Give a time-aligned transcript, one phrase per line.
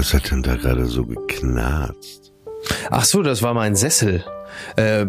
[0.00, 2.32] Was hat denn da gerade so geknarzt?
[2.90, 4.24] Ach so, das war mein Sessel.
[4.76, 5.04] Äh,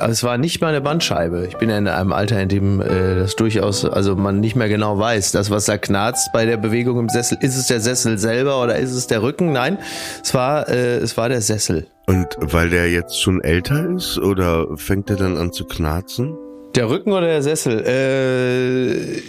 [0.00, 1.46] es war nicht meine Bandscheibe.
[1.46, 4.68] Ich bin ja in einem Alter, in dem äh, das durchaus, also man nicht mehr
[4.68, 8.18] genau weiß, das was da knarzt bei der Bewegung im Sessel, ist es der Sessel
[8.18, 9.52] selber oder ist es der Rücken?
[9.52, 9.78] Nein,
[10.20, 11.86] es war, äh, es war der Sessel.
[12.06, 16.36] Und weil der jetzt schon älter ist oder fängt er dann an zu knarzen?
[16.74, 17.84] Der Rücken oder der Sessel?
[17.86, 19.22] Äh,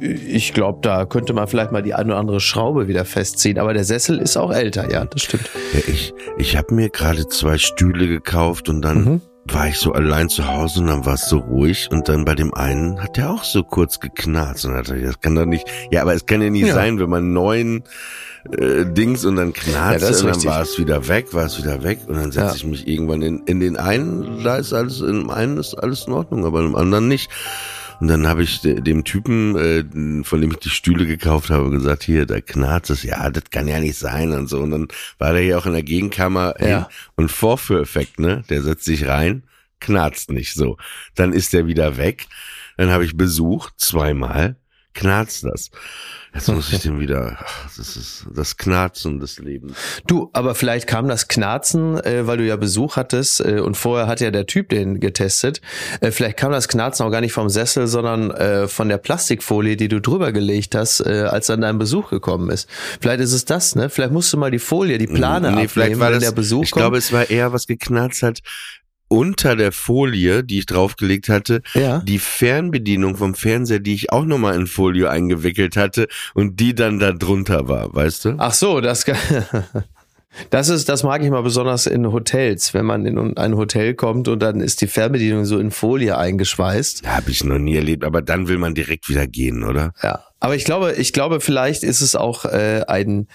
[0.00, 3.58] ich glaube, da könnte man vielleicht mal die eine oder andere Schraube wieder festziehen.
[3.58, 5.50] Aber der Sessel ist auch älter, ja, das stimmt.
[5.74, 9.20] Ja, ich ich habe mir gerade zwei Stühle gekauft und dann Mhm.
[9.46, 12.34] war ich so allein zu Hause und dann war es so ruhig und dann bei
[12.34, 15.44] dem einen hat der auch so kurz geknarzt und dann dachte ich, das kann doch
[15.46, 15.66] nicht.
[15.90, 16.74] Ja, aber es kann ja nicht Ja.
[16.74, 17.82] sein, wenn man neuen
[18.56, 20.50] äh, Dings und dann Ja, knarzt ist und dann richtig.
[20.50, 22.54] war es wieder weg, war es wieder weg und dann setze Ja.
[22.54, 26.06] ich mich irgendwann in, in den einen, da ist alles, in dem einen ist alles
[26.06, 27.28] in Ordnung, aber im anderen nicht.
[28.00, 31.70] Und dann habe ich de- dem Typen, äh, von dem ich die Stühle gekauft habe,
[31.70, 34.60] gesagt, hier, da knarzt es, ja, das kann ja nicht sein und so.
[34.60, 34.88] Und dann
[35.18, 36.66] war der hier auch in der Gegenkammer Ja.
[36.66, 36.84] hin.
[37.16, 38.42] und Vorführeffekt, ne?
[38.48, 39.42] Der setzt sich rein,
[39.80, 40.78] knarzt nicht so.
[41.14, 42.26] Dann ist der wieder weg.
[42.78, 44.56] Dann habe ich Besuch, zweimal,
[44.94, 45.70] knarzt das.
[46.32, 47.38] Jetzt muss ich den wieder,
[47.76, 49.76] das ist das Knarzen des Lebens.
[50.06, 54.06] Du, aber vielleicht kam das Knarzen, äh, weil du ja Besuch hattest äh, und vorher
[54.06, 55.60] hat ja der Typ den getestet.
[56.00, 59.76] Äh, vielleicht kam das Knarzen auch gar nicht vom Sessel, sondern äh, von der Plastikfolie,
[59.76, 62.68] die du drüber gelegt hast, äh, als dann dein Besuch gekommen ist.
[63.00, 63.90] Vielleicht ist es das, ne?
[63.90, 66.32] Vielleicht musst du mal die Folie, die Plane nee, abnehmen, vielleicht war wenn das, der
[66.32, 66.82] Besuch ich kommt.
[66.82, 68.40] glaube, es war eher was geknarzt hat
[69.12, 71.98] unter der Folie, die ich draufgelegt hatte, Ja.
[71.98, 77.00] die Fernbedienung vom Fernseher, die ich auch nochmal in Folie eingewickelt hatte und die dann
[77.00, 78.34] da drunter war, weißt du?
[78.38, 79.04] Ach so, das
[80.50, 84.28] Das ist, das mag ich mal besonders in Hotels, wenn man in ein Hotel kommt
[84.28, 87.04] und dann ist die Fernbedienung so in Folie eingeschweißt.
[87.06, 89.92] Habe ich noch nie erlebt, aber dann will man direkt wieder gehen, oder?
[90.04, 93.26] Ja, aber ich glaube, ich glaube, vielleicht ist es auch äh, ein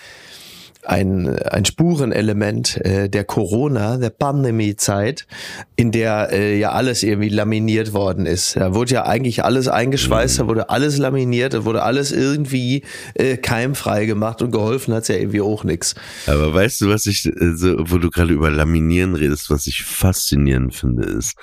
[0.87, 5.27] ein, ein Spurenelement äh, der Corona, der Pandemie-Zeit,
[5.75, 8.55] in der äh, ja alles irgendwie laminiert worden ist.
[8.55, 12.83] Da wurde ja eigentlich alles eingeschweißt, da wurde alles laminiert, da wurde alles irgendwie
[13.15, 15.95] äh, keimfrei gemacht und geholfen hat's ja irgendwie auch nix.
[16.27, 19.83] Aber weißt du, was ich, äh, so, wo du gerade über Laminieren redest, was ich
[19.83, 21.35] faszinierend finde, ist,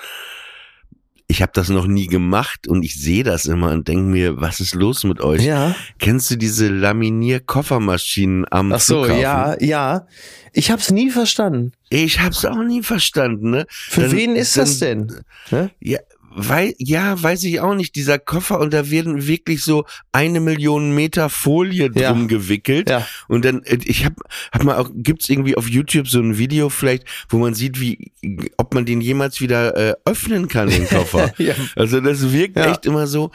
[1.28, 4.60] ich habe das noch nie gemacht und ich sehe das immer und denke mir, was
[4.60, 5.42] ist los mit euch?
[5.42, 5.74] Ja.
[5.98, 9.20] Kennst du diese Laminier-Koffermaschinen am Ach so, Flughafen?
[9.20, 10.06] ja, ja.
[10.52, 11.72] Ich hab's nie verstanden.
[11.88, 13.66] Ich hab's auch nie verstanden, ne?
[13.68, 15.20] Für Dann- wen ist das dann- denn?
[15.50, 15.70] Ne?
[15.80, 15.98] Ja,
[16.34, 17.94] weil, ja, weiß ich auch nicht.
[17.96, 22.10] Dieser Koffer und da werden wirklich so eine Million Meter Folie Ja.
[22.12, 22.88] drum gewickelt.
[22.90, 23.06] Ja.
[23.28, 24.14] Und dann, äh, ich hab,
[24.52, 28.12] hab mal auch, gibt's irgendwie auf YouTube so ein Video vielleicht, wo man sieht, wie,
[28.56, 31.32] ob man den jemals wieder äh, öffnen kann, den Koffer.
[31.38, 31.54] Ja.
[31.76, 32.70] Also das wirkt Ja.
[32.70, 33.30] echt immer so.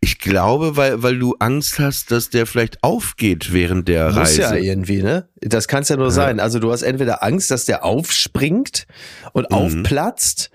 [0.00, 4.40] Ich glaube, weil, weil du Angst hast, dass der vielleicht aufgeht während der Muss Reise.
[4.42, 5.28] ja irgendwie, ne?
[5.40, 6.38] Das kann's ja nur sein.
[6.40, 8.86] Also du hast entweder Angst, dass der aufspringt
[9.32, 9.56] und Mhm.
[9.56, 10.50] aufplatzt,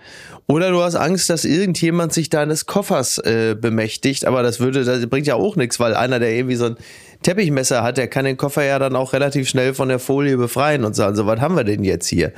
[0.48, 4.26] oder du hast Angst, dass irgendjemand sich deines Koffers äh, bemächtigt.
[4.26, 6.76] Aber das würde, das bringt ja auch nichts, weil einer, der irgendwie so ein
[7.24, 10.84] Teppichmesser hat, der kann den Koffer ja dann auch relativ schnell von der Folie befreien
[10.86, 12.32] und sagen, so, was haben wir denn jetzt hier?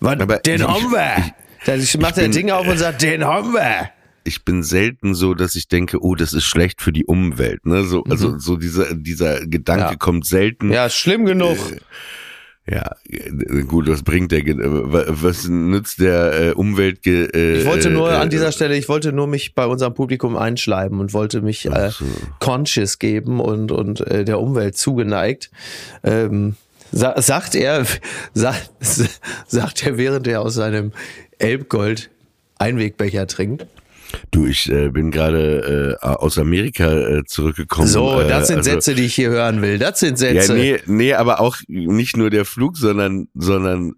[0.00, 1.32] Was, Aber den ich- haben wir!
[1.66, 3.90] Dann macht der bin- Ding auf und sagt, den haben wir!
[4.26, 7.66] ich bin selten so, dass ich denke, oh, das ist schlecht für die Umwelt.
[7.66, 7.84] Ne?
[7.84, 9.90] So, also so dieser dieser Gedanke Mhm.
[9.90, 9.96] Ja.
[9.98, 10.72] kommt selten.
[10.72, 11.58] Ja, schlimm genug.
[12.66, 12.96] Ja,
[13.68, 17.06] gut, was bringt der, was nützt der äh, Umwelt?
[17.06, 20.34] Äh, Ich wollte nur äh, an dieser Stelle, ich wollte nur mich bei unserem Publikum
[20.34, 22.06] einschleimen und wollte mich äh, so.
[22.40, 25.50] conscious geben und, und äh, der Umwelt zugeneigt.
[26.02, 26.56] Ähm,
[26.90, 27.84] sa sagt er,
[28.34, 28.54] sa
[29.46, 30.92] sagt er, während er aus seinem
[31.38, 32.08] Elbgold
[32.58, 33.66] Einwegbecher trinkt.
[34.30, 37.88] Du, ich äh, bin gerade äh, aus Amerika äh, zurückgekommen.
[37.88, 39.78] So, äh, das sind also- Sätze, die ich hier hören will.
[39.78, 40.54] Das sind Ja, Sätze.
[40.54, 43.94] nee, nee, aber auch nicht nur der Flug, sondern, sondern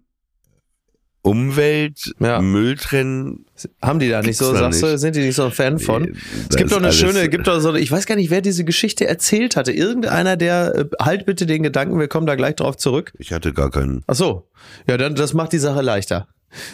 [1.23, 2.39] Umwelt, Ja.
[2.41, 3.45] Müll trennen.
[3.81, 4.99] Haben die da nicht so, sagst du, nicht.
[4.99, 6.03] sind die nicht so ein Fan von?
[6.03, 6.13] Nee,
[6.49, 8.63] es gibt doch eine schöne, gibt doch so, eine- ich weiß gar nicht, wer diese
[8.63, 9.73] Geschichte erzählt hatte.
[9.73, 13.11] Irgendeiner, der, äh, halt bitte den Gedanken, wir kommen da gleich drauf zurück.
[13.17, 14.03] Ich hatte gar keinen.
[14.07, 14.47] Ach so.
[14.87, 16.29] Ja, dann, das macht die Sache leichter.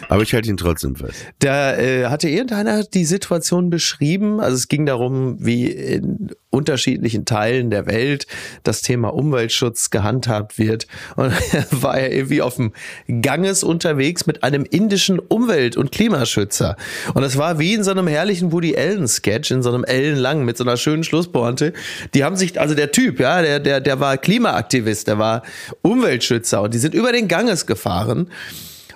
[0.08, 1.26] Aber ich halte ihn trotzdem fest.
[1.40, 4.40] Da äh, hatte irgendeiner die Situation beschrieben.
[4.40, 8.26] Also es ging darum, wie in unterschiedlichen Teilen der Welt
[8.62, 10.86] das Thema Umweltschutz gehandhabt wird.
[11.16, 11.32] Und
[11.70, 12.72] war er irgendwie auf dem
[13.22, 16.76] Ganges unterwegs mit einem indischen Umwelt- und Klimaschützer.
[17.14, 20.56] Und es war wie in so einem herrlichen Woody Allen-Sketch, in so einem ellenlangen mit
[20.56, 21.72] so einer schönen Schlusspointe.
[22.14, 25.42] Die haben sich, also der Typ, ja, der, der, der war Klimaaktivist, der war
[25.82, 28.30] Umweltschützer und die sind über den Ganges gefahren.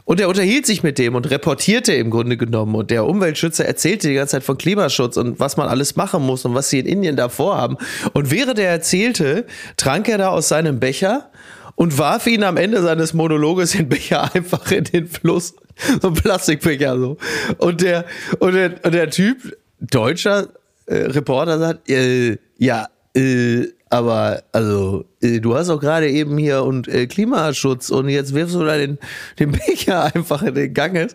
[0.08, 2.74] Und er unterhielt sich mit dem und reportierte im Grunde genommen.
[2.74, 6.46] Und der Umweltschützer erzählte die ganze Zeit von Klimaschutz und was man alles machen muss
[6.46, 7.76] und was sie in Indien da vorhaben.
[8.14, 9.44] Und während er erzählte,
[9.76, 11.30] trank er da aus seinem Becher
[11.74, 15.54] und warf ihn am Ende seines Monologes den Becher einfach in den Fluss.
[16.00, 17.18] So ein Plastikbecher so.
[17.58, 18.06] Und der,
[18.38, 20.48] und der, und der Typ, deutscher
[20.86, 26.64] äh, Reporter, sagt, äh, ja, äh, aber also äh, du hast doch gerade eben hier
[26.64, 28.98] und äh, Klimaschutz und jetzt wirfst du da den,
[29.38, 31.14] den Becher einfach in den Ganges.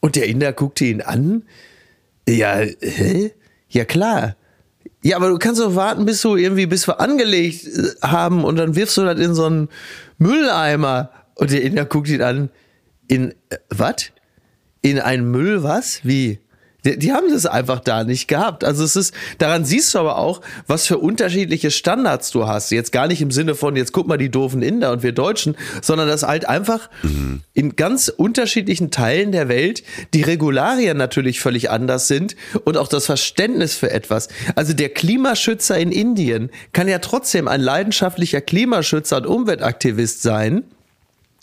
[0.00, 1.44] Und der Inder guckte ihn an.
[2.28, 3.32] Ja, hä?
[3.68, 4.36] Ja klar.
[5.02, 8.56] Ja, aber du kannst doch warten, bis du irgendwie, bis wir angelegt äh, haben und
[8.56, 9.68] dann wirfst du das in so einen
[10.18, 11.10] Mülleimer.
[11.34, 12.50] Und der Inder guckt ihn an.
[13.08, 14.10] In, äh, was?
[14.80, 16.00] In einen Müll was?
[16.04, 16.38] Wie?
[16.84, 18.64] Die, die haben das einfach da nicht gehabt.
[18.64, 22.70] Also es ist, daran siehst du aber auch, was für unterschiedliche Standards du hast.
[22.70, 25.56] Jetzt gar nicht im Sinne von, jetzt guck mal die doofen Inder und wir Deutschen,
[25.80, 26.90] sondern dass halt einfach
[27.54, 29.82] in ganz unterschiedlichen Teilen der Welt
[30.14, 34.28] die Regularien natürlich völlig anders sind und auch das Verständnis für etwas.
[34.54, 40.64] Also der Klimaschützer in Indien kann ja trotzdem ein leidenschaftlicher Klimaschützer und Umweltaktivist sein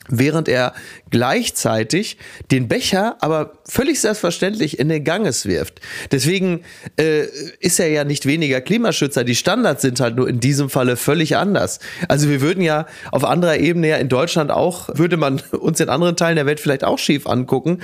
[0.09, 0.73] während er
[1.09, 2.17] gleichzeitig
[2.51, 5.79] den Becher aber völlig selbstverständlich in den Ganges wirft.
[6.11, 6.61] Deswegen
[6.97, 7.25] äh,
[7.59, 9.23] ist er ja nicht weniger Klimaschützer.
[9.23, 11.79] Die Standards sind halt nur in diesem Falle völlig anders.
[12.07, 15.89] Also wir würden ja auf anderer Ebene ja in Deutschland auch, würde man uns in
[15.89, 17.79] anderen Teilen der Welt vielleicht auch schief angucken,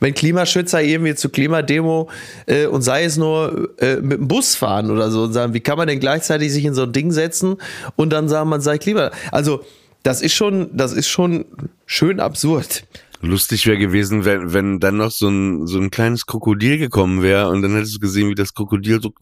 [0.00, 2.08] wenn Klimaschützer irgendwie zur Klimademo
[2.46, 5.60] äh, und sei es nur äh, mit dem Bus fahren oder so und sagen, wie
[5.60, 7.56] kann man denn gleichzeitig sich in so ein Ding setzen
[7.96, 9.10] und dann sagen, man sei Klima.
[9.30, 9.64] Also
[10.02, 11.44] das ist schon, das ist schon
[11.86, 12.84] schön absurd.
[13.22, 17.48] Lustig wäre gewesen, wenn, wenn dann noch so ein, so ein kleines Krokodil gekommen wäre
[17.48, 19.12] und dann hättest du gesehen, wie das Krokodil so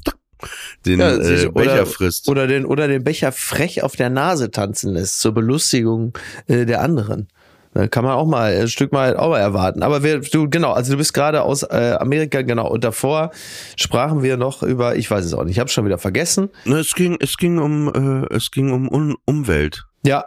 [0.86, 2.28] den Ja, äh, Becher oder, frisst.
[2.28, 6.16] Oder den, oder den Becher frech auf der Nase tanzen lässt, zur Belustigung
[6.46, 7.28] äh, der anderen.
[7.74, 9.82] Da kann man auch mal ein Stück mal auch mal erwarten.
[9.82, 12.70] Aber wir, du, genau, also du bist gerade aus äh, Amerika, genau.
[12.70, 13.30] Und davor
[13.76, 16.48] sprachen wir noch über, ich weiß es auch nicht, ich habe schon wieder vergessen.
[16.64, 19.84] Na, es ging, es ging um, äh, es ging um Un Umwelt.
[20.04, 20.24] Ja.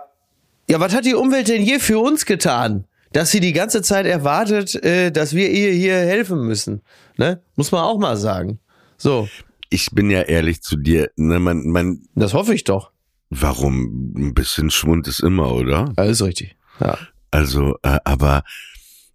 [0.72, 2.86] Ja, was hat die Umwelt denn je für uns getan?
[3.14, 6.82] Dass sie die ganze Zeit erwartet, äh, dass wir ihr hier helfen müssen.
[7.18, 7.42] Ne?
[7.58, 8.60] Muss man auch mal sagen.
[8.98, 9.28] So,
[9.70, 12.92] Ich bin ja ehrlich zu dir, ne, man, man, das hoffe ich doch.
[13.30, 15.94] warum ein bisschen Schwund ist immer, oder?
[15.98, 16.56] Ist richtig.
[16.80, 16.98] Ja.
[17.32, 18.44] Also, äh, aber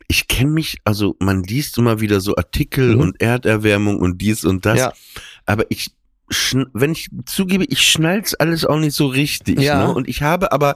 [0.08, 3.00] ich kenne mich, also man liest immer wieder so Artikel Mhm.
[3.00, 4.92] und Erderwärmung und dies und das, Ja.
[5.46, 5.90] aber ich
[6.73, 9.61] wenn ich zugebe, ich schnall's alles auch nicht so richtig.
[9.61, 9.87] Ja.
[9.87, 9.95] Ne?
[9.95, 10.75] Und ich habe aber,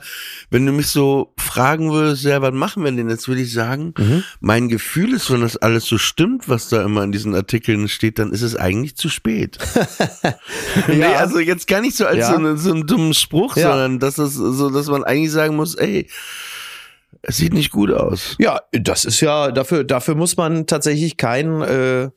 [0.51, 3.93] wenn du mich so fragen würdest, ja, was machen wir denn jetzt, würde ich sagen,
[3.99, 4.23] Mhm.
[4.41, 8.19] mein Gefühl ist, wenn das alles so stimmt, was da immer in diesen Artikeln steht,
[8.21, 9.59] dann ist es eigentlich zu spät.
[10.89, 11.15] nee, Ja.
[11.15, 12.31] also jetzt gar nicht so als Ja.
[12.31, 13.71] so, eine, so einen dummen Spruch, Ja.
[13.71, 16.07] sondern dass es so, dass man eigentlich sagen muss, ey,
[17.23, 18.37] es sieht nicht gut aus.
[18.39, 22.09] Ja, das ist ja, dafür, dafür muss man tatsächlich kein, äh,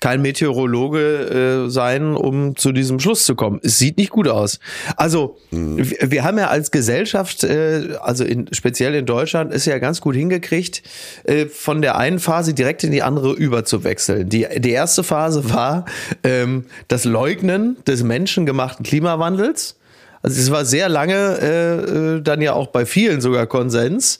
[0.00, 3.60] kein Meteorologe äh, sein, um zu diesem Schluss zu kommen.
[3.62, 4.60] Es sieht nicht gut aus.
[4.96, 9.78] Also, wir, wir haben ja als Gesellschaft, äh, also in, speziell in Deutschland, ist ja
[9.78, 10.82] ganz gut hingekriegt,
[11.24, 14.28] äh, von der einen Phase direkt in die andere überzuwechseln.
[14.28, 15.86] Die, die erste Phase war
[16.24, 19.76] ähm, das Leugnen des menschengemachten Klimawandels.
[20.22, 24.18] Also es war sehr lange äh, äh, dann ja auch bei vielen sogar Konsens.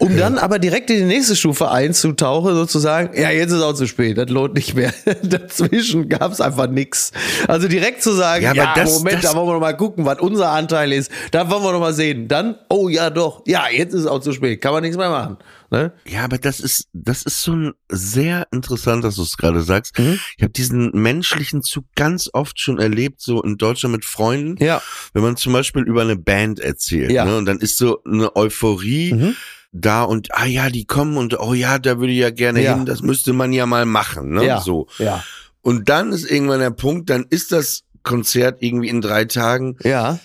[0.00, 3.86] Um dann aber direkt in die nächste Stufe einzutauchen, sozusagen, ja, jetzt ist auch zu
[3.86, 4.94] spät, das lohnt nicht mehr.
[5.22, 7.12] Dazwischen gab es einfach nix.
[7.46, 9.76] Also direkt zu sagen, Ja, ja, aber das- Moment, das- da wollen wir noch mal
[9.76, 11.10] gucken, was unser Anteil ist.
[11.32, 12.28] Da wollen wir noch mal sehen.
[12.28, 15.10] Dann, oh ja, doch, ja, jetzt ist es auch zu spät, kann man nichts mehr
[15.10, 15.36] machen.
[15.70, 15.92] Ne?
[16.08, 19.98] Ja, aber das ist, das ist so ein sehr interessant, dass du es gerade sagst.
[19.98, 20.18] Mhm.
[20.38, 24.56] Ich habe diesen menschlichen Zug ganz oft schon erlebt, so in Deutschland mit Freunden.
[24.64, 24.82] Ja.
[25.12, 27.24] Wenn man zum Beispiel über eine Band erzählt, Ja.
[27.26, 29.36] ne, und dann ist so eine Euphorie Mhm.
[29.72, 32.74] Da und ah ja, die kommen und oh ja, da würde ich ja gerne Ja.
[32.74, 34.44] hin, das müsste man ja mal machen, ne?
[34.44, 34.60] Ja.
[34.60, 34.88] So.
[34.98, 35.22] Ja.
[35.62, 40.18] Und dann ist irgendwann der Punkt, dann ist das Konzert irgendwie in drei Tagen Ja.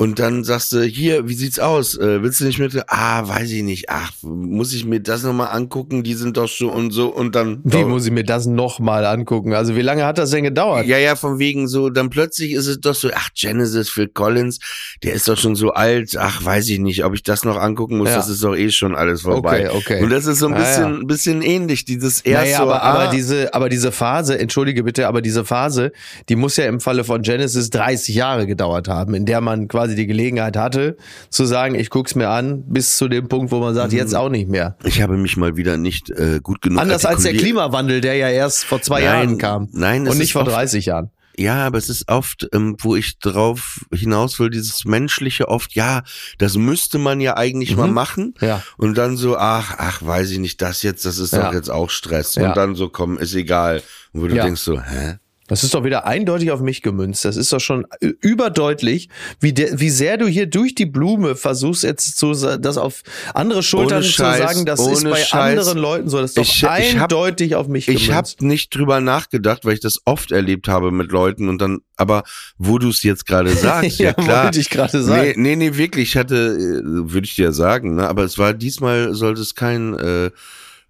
[0.00, 1.96] Und dann sagst du, hier, wie sieht's aus?
[1.98, 2.72] Äh, willst du nicht mit?
[2.86, 3.90] Ah, weiß ich nicht.
[3.90, 6.04] Ach, muss ich mir das nochmal angucken?
[6.04, 7.60] Die sind doch so und so und dann.
[7.64, 9.54] Wie muss ich mir das noch mal angucken?
[9.54, 10.86] Also wie lange hat das denn gedauert?
[10.86, 14.60] ja, ja, von wegen so, dann plötzlich ist es doch so, ach, Genesis, Phil Collins,
[15.02, 17.98] der ist doch schon so alt, ach, weiß ich nicht, ob ich das noch angucken
[17.98, 18.16] muss, Ja.
[18.18, 19.68] das ist doch eh schon alles vorbei.
[19.68, 20.02] Okay, okay.
[20.04, 21.04] Und das ist so ein Ah, bisschen, ja.
[21.06, 25.08] bisschen ähnlich, dieses erst Naja, so, aber, ah, aber diese, aber diese Phase, entschuldige bitte,
[25.08, 25.90] aber diese Phase,
[26.28, 29.87] die muss ja im Falle von Genesis 30 Jahre gedauert haben, in der man quasi
[29.94, 30.96] die Gelegenheit hatte,
[31.30, 33.98] zu sagen, ich guck's mir an, bis zu dem Punkt, wo man sagt, Mhm.
[33.98, 34.76] jetzt auch nicht mehr.
[34.84, 37.34] ich habe mich mal wieder nicht äh, gut genug Anders als der.
[37.34, 39.68] Klimawandel, der ja erst vor zwei Nein, Jahren kam.
[39.72, 41.10] nein, es Und nicht vor oft- 30 Jahren.
[41.40, 46.02] Ja, aber es ist oft, ähm, wo ich drauf hinaus will, dieses menschliche oft, ja,
[46.38, 48.34] das müsste man ja eigentlich mal machen.
[48.40, 48.46] Mhm.
[48.48, 48.62] Ja.
[48.76, 51.46] Und dann so, ach, ach, weiß ich nicht, das jetzt, das ist Ja.
[51.46, 52.34] doch jetzt auch Stress.
[52.34, 52.48] Ja.
[52.48, 53.82] Und dann so, komm, ist egal.
[54.12, 54.42] Und wo du Ja.
[54.46, 55.18] denkst so, hä?
[55.48, 57.24] Das ist doch wieder eindeutig auf mich gemünzt.
[57.24, 57.86] Das ist doch schon
[58.20, 59.08] überdeutlich,
[59.40, 63.02] wie, der, wie sehr du hier durch die Blume versuchst, jetzt zu, das auf
[63.34, 65.58] andere Schultern Ohne zu Scheiß, sagen, das ist bei Scheiß.
[65.58, 66.18] anderen Leuten so.
[66.20, 66.64] Das ist doch Ich- ich
[66.98, 68.04] hab- eindeutig auf mich gemünzt.
[68.04, 71.78] Ich habe nicht drüber nachgedacht, weil ich das oft erlebt habe mit Leuten und dann,
[71.96, 72.24] aber
[72.58, 74.44] wo du es jetzt gerade sagst, ja, Ja, klar.
[74.44, 75.32] wollte ich gerade sagen.
[75.42, 78.52] Nee, nee, nee, wirklich, ich hatte, äh, würde ich dir sagen, ne, aber es war
[78.54, 80.30] diesmal sollte es kein äh,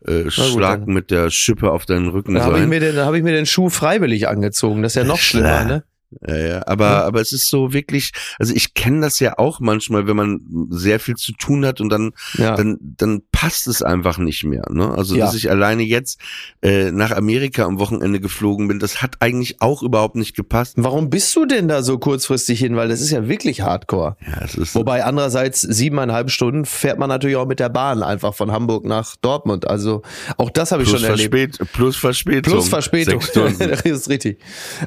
[0.07, 0.95] äh, Schlag dann.
[0.95, 2.69] mit der Schippe auf deinen Rücken Da habe ich, sein.
[2.69, 4.83] mir den- da hab ich mir den Schuh freiwillig angezogen.
[4.83, 5.85] Das ist ja noch schlimmer, ne?
[6.27, 10.07] Ja, ja, aber, aber es ist so wirklich, also ich kenne das ja auch manchmal,
[10.07, 10.41] wenn man
[10.71, 12.57] sehr viel zu tun hat und dann, Ja.
[12.57, 14.65] dann, dann passt es einfach nicht mehr.
[14.69, 14.91] Ne?
[14.91, 15.27] Also, Ja.
[15.27, 16.21] dass ich alleine jetzt
[16.61, 20.75] äh, nach Amerika am Wochenende geflogen bin, das hat eigentlich auch überhaupt nicht gepasst.
[20.77, 22.75] Warum bist du denn da so kurzfristig hin?
[22.75, 24.17] Weil das ist ja wirklich Hardcore.
[24.27, 28.35] Ja, es ist, Wobei andererseits siebeneinhalb Stunden fährt man natürlich auch mit der Bahn einfach
[28.35, 29.71] von Hamburg nach Dortmund.
[29.71, 30.03] Also
[30.37, 31.61] auch das habe ich plus, schon erlebt.
[31.73, 32.53] Plus Verspätung.
[32.53, 33.21] Plus Verspätung.
[33.21, 33.59] Sechs Stunden.
[33.71, 34.41] das ist richtig.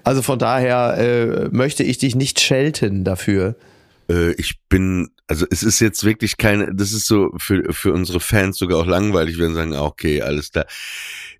[0.03, 3.55] Also von daher äh, möchte ich dich nicht schelten dafür.
[4.11, 8.19] Äh, ich bin, also es ist jetzt wirklich keine, das ist so für, für unsere
[8.19, 10.65] Fans sogar auch langweilig, wenn sie sagen, ah, okay, alles klar.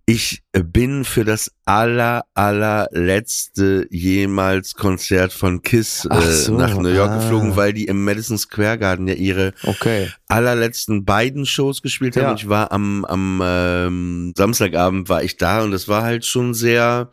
[0.06, 6.90] Ich äh, bin für das aller, allerletzte jemals Konzert von Kiss äh, so, nach New
[6.90, 7.18] York ah.
[7.18, 10.10] geflogen, weil die im Madison Square Garden ja ihre Okay.
[10.28, 12.24] allerletzten beiden Shows gespielt haben.
[12.24, 12.36] Ja.
[12.36, 17.12] Ich war am, am ähm, Samstagabend war ich da und das war halt schon sehr,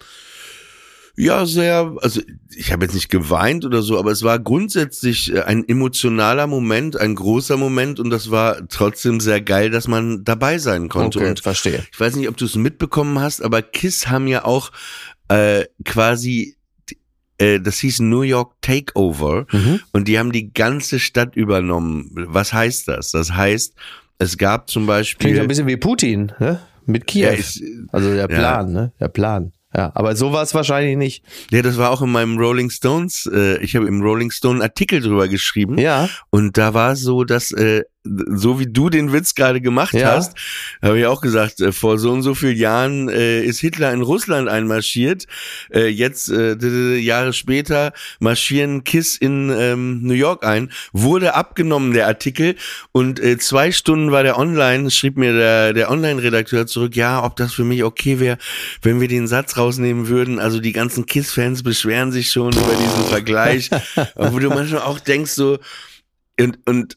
[1.19, 2.21] ja, sehr, also
[2.57, 6.97] ich habe jetzt nicht geweint oder so, aber es war grundsätzlich äh, ein emotionaler Moment,
[6.97, 11.19] ein großer Moment und das war trotzdem sehr geil, dass man dabei sein konnte.
[11.19, 11.85] Okay, Und verstehe.
[11.93, 14.71] ich weiß nicht, ob du es mitbekommen hast, aber Kiss haben ja auch
[15.29, 16.57] äh, quasi,
[17.39, 19.81] äh, das hieß New York Takeover Mhm.
[19.93, 22.11] und die haben die ganze Stadt übernommen.
[22.15, 23.11] Was heißt das?
[23.11, 23.75] Das heißt,
[24.19, 25.31] es gab zum Beispiel.
[25.31, 26.61] Klingt ein bisschen wie Putin, ne?
[26.87, 27.25] Mit Kiew.
[27.27, 28.27] ja, ist, also der ja.
[28.27, 28.93] Plan, ne?
[28.99, 29.53] Der Plan.
[29.77, 31.25] Ja, aber so war es wahrscheinlich nicht.
[31.51, 33.29] ja, das war auch in meinem Rolling Stones.
[33.33, 35.79] Äh, ich habe im Rolling Stone einen Artikel drüber geschrieben.
[35.79, 36.09] Ja.
[36.31, 37.83] Und da war so, dass äh,
[38.35, 40.13] so wie du den Witz gerade gemacht Ja.
[40.13, 40.35] hast,
[40.83, 44.03] habe ich auch gesagt, äh, vor so und so vielen Jahren äh, ist Hitler in
[44.03, 45.27] Russland einmarschiert.
[45.73, 50.71] Äh, jetzt äh, Jahre später marschieren Kiss in ähm, New York ein.
[50.93, 52.57] Wurde abgenommen der Artikel
[52.93, 54.91] und äh, zwei Stunden war der online.
[54.91, 58.39] Schrieb mir der der Online-Redakteur zurück, ja, ob das für mich okay wäre,
[58.83, 60.39] wenn wir den Satz rausnehmen würden.
[60.39, 63.71] Also die ganzen Kiss-Fans beschweren sich schon über diesen Vergleich,
[64.15, 65.59] wo du manchmal auch denkst so
[66.41, 66.97] und und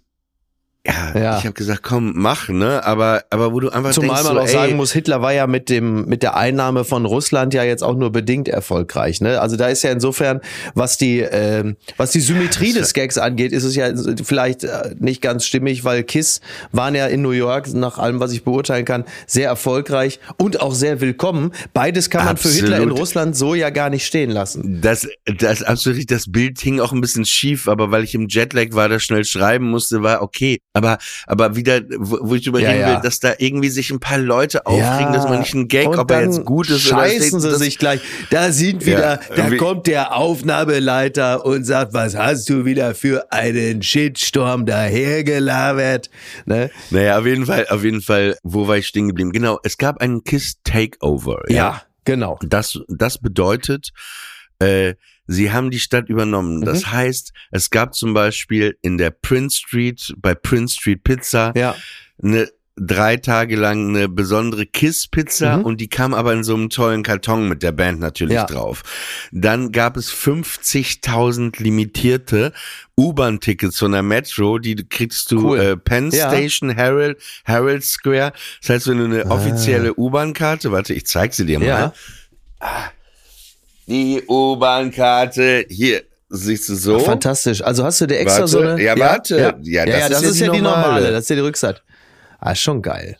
[0.86, 1.38] ja, Ja.
[1.38, 2.84] ich habe gesagt, komm, mach, ne?
[2.84, 5.34] Aber aber wo du einfach Zumal denkst man so, auch ey, sagen muss, Hitler war
[5.34, 9.22] ja mit dem mit der Einnahme von Russland ja jetzt auch nur bedingt erfolgreich.
[9.22, 9.40] Ne?
[9.40, 10.42] Also da ist ja insofern,
[10.74, 13.92] was die ähm, was die Symmetrie des Gags angeht, ist es ja
[14.24, 18.32] vielleicht äh, nicht ganz stimmig, weil Kiss waren ja in New York nach allem, was
[18.32, 21.52] ich beurteilen kann, sehr erfolgreich und auch sehr willkommen.
[21.74, 22.92] Beides kann man für Hitler in.
[22.92, 24.80] Russland so ja gar nicht stehen lassen.
[24.82, 28.68] Das, das absolut, das Bild hing auch ein bisschen schief, aber weil ich im Jetlag
[28.72, 30.60] war, das schnell schreiben musste, war okay.
[30.74, 32.88] Aber, aber wieder, wo, ich drüber Ja, ja.
[32.96, 36.00] will, dass da irgendwie sich ein paar Leute aufregen, dass man nicht einen Gag, und
[36.00, 38.00] ob er jetzt gut ist scheißen oder sie das- sich gleich.
[38.30, 43.30] Da sind wieder, Ja, da kommt der Aufnahmeleiter und sagt, was hast du wieder für
[43.34, 46.10] einen Shitstorm dahergelabert?
[46.46, 46.70] Ne?
[46.90, 49.32] Naja, auf jeden Fall, auf jeden Fall, wo war ich stehen geblieben?
[49.34, 51.44] Genau, es gab einen Kiss Takeover.
[51.50, 52.40] Ja, genau.
[52.44, 53.90] Das, das bedeutet,
[54.60, 54.94] äh,
[55.28, 56.60] sie haben die Stadt übernommen.
[56.60, 56.66] Mhm.
[56.66, 61.76] Das heißt, es gab zum Beispiel in der Prince Street, bei Prince Street Pizza, Ja.
[62.22, 65.66] eine drei Tage lang eine besondere Kiss-Pizza Mhm.
[65.66, 68.46] und die kam aber in so einem tollen Karton mit der Band natürlich Ja.
[68.46, 68.82] drauf.
[69.32, 72.54] Dann gab es 50.000 limitierte
[72.98, 75.60] U-Bahn-Tickets von der Metro, die kriegst du Cool.
[75.60, 76.30] äh, Penn Ja.
[76.30, 78.34] Station, Herald, Herald Square.
[78.62, 81.66] Das heißt, wenn du eine offizielle U-Bahn-Karte, warte, ich zeig sie dir mal.
[81.68, 81.94] Ja.
[83.92, 86.98] Die U-Bahn-Karte, hier, siehst du so?
[87.00, 87.62] Fantastisch.
[87.62, 88.48] Also hast du dir extra Warte.
[88.52, 88.82] so eine.
[88.82, 89.38] Ja, warte.
[89.38, 90.82] Ja, Ja, ja, das ja, ist das ja ist die ja die normale.
[90.86, 91.12] normale.
[91.12, 91.82] Das ist ja die Rückseite.
[92.40, 93.18] Ah, schon geil.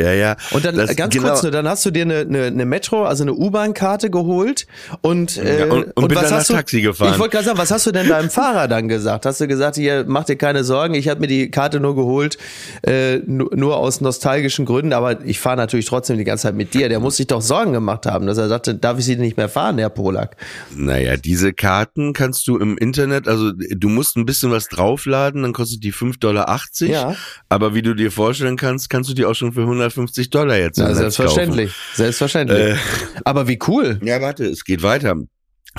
[0.00, 0.36] Ja, ja.
[0.52, 1.28] Und dann Das- ganz genau.
[1.28, 4.66] kurz nur, dann hast du dir eine, eine, eine Metro, also eine U-Bahn-Karte geholt
[5.02, 7.12] und, äh, Ja, und- und bin was dann hast nach du, Taxi gefahren.
[7.12, 9.26] Ich wollte gerade sagen, was hast du denn deinem Fahrer dann gesagt?
[9.26, 12.38] Hast du gesagt, hier, mach dir keine Sorgen, ich habe mir die Karte nur geholt,
[12.82, 16.88] äh, nur, aus nostalgischen Gründen, aber ich fahre natürlich trotzdem die ganze Zeit mit dir.
[16.88, 19.48] Der muss sich doch Sorgen gemacht haben, dass er sagte, darf ich sie nicht mehr
[19.48, 20.36] fahren, Herr Polak?
[20.74, 25.52] Naja, diese Karten kannst du im Internet, also du musst ein bisschen was draufladen, dann
[25.52, 26.60] kostet die 5,80 Dollar.
[26.80, 27.14] Ja.
[27.48, 29.66] Aber wie du dir vorstellen kannst, kannst du die auch schon für
[29.96, 32.58] 150 Dollar jetzt im Ja, Netz selbstverständlich, selbstverständlich.
[32.58, 32.76] Äh.
[33.24, 33.94] aber wie cool.
[33.94, 34.06] Kaufen.
[34.06, 35.16] Ja, warte, es geht weiter.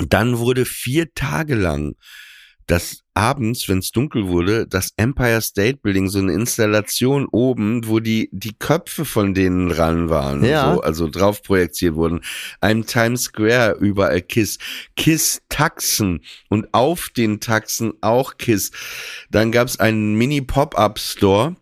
[0.08, 1.94] Dann wurde vier Tage lang
[2.66, 7.98] das abends, wenn es dunkel wurde, das Empire State Building, so eine Installation oben, wo
[8.00, 10.72] die, die Köpfe von denen ran waren, Ja.
[10.74, 12.20] so, also drauf projiziert wurden.
[12.60, 14.58] Ein Times Square, überall KISS.
[14.96, 18.70] KISS-Taxen und auf den Taxen auch KISS.
[19.30, 21.56] Dann gab's einen Mini-Pop-Up-Store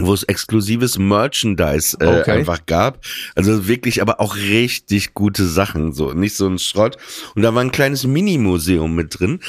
[0.00, 2.30] wo es exklusives Merchandise äh, Okay.
[2.32, 3.04] einfach gab.
[3.34, 6.96] Also wirklich, aber auch richtig gute Sachen, so nicht so ein Schrott.
[7.34, 9.40] Und da war ein kleines Mini-Museum mit drin.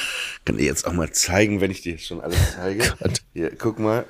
[0.45, 2.83] Kann dir jetzt auch mal zeigen, wenn ich dir schon alles zeige.
[2.99, 3.21] Gott.
[3.33, 4.05] Hier, guck mal.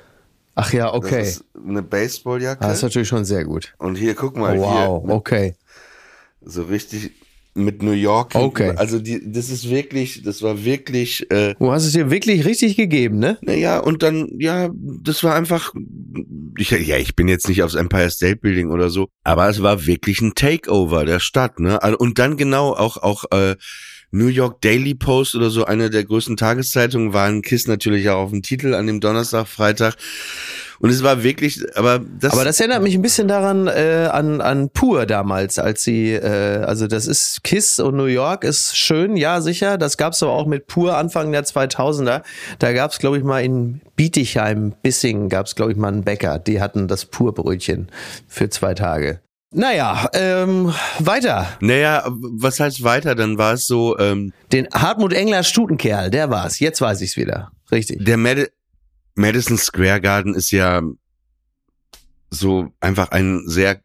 [0.54, 1.22] Ach ja, Das okay.
[1.22, 2.62] ist eine Baseballjacke.
[2.64, 3.72] Ah, Das ist natürlich schon sehr gut.
[3.78, 5.54] und hier, guck mal, Wow, hier, okay.
[6.42, 7.12] so richtig
[7.54, 8.34] mit New York.
[8.34, 8.72] Okay.
[8.76, 12.76] Also die, das ist wirklich, das war wirklich, äh, Du hast es dir wirklich richtig
[12.76, 13.38] gegeben, ne?
[13.42, 15.74] Naja, und dann, ja, das war einfach,
[16.58, 19.86] ich, ja, ich bin jetzt nicht aufs Empire State Building oder so, aber es war
[19.86, 21.82] wirklich ein Takeover der Stadt, ne?
[21.82, 23.56] Also, Und dann genau auch, auch, äh,
[24.12, 28.18] New York Daily Post oder so, eine der größten Tageszeitungen, war ein Kiss natürlich auch
[28.18, 29.94] auf dem Titel an dem Donnerstag, Freitag.
[30.80, 34.40] Und es war wirklich, aber das, Aber das erinnert mich ein bisschen daran äh, an
[34.40, 39.14] an Pur damals, als sie äh, also das ist Kiss und New York ist schön,
[39.14, 39.76] ja sicher.
[39.76, 42.22] Das gab's aber auch mit Pur Anfang der 2000er.
[42.58, 46.38] Da gab's glaube ich mal in Bietigheim, Bissingen gab's glaube ich mal einen Bäcker.
[46.38, 47.88] Die hatten das Pur-Brötchen
[48.26, 49.20] für zwei Tage.
[49.52, 51.48] Naja, ähm, weiter.
[51.60, 53.14] naja, was heißt weiter?
[53.16, 56.60] Dann war es so, ähm, Den Hartmut Engler Stutenkerl, der war's.
[56.60, 57.50] Jetzt weiß ich's wieder.
[57.72, 58.04] Richtig.
[58.04, 58.48] der Mad
[59.14, 60.82] Madison Square Garden ist ja
[62.30, 63.80] so einfach ein sehr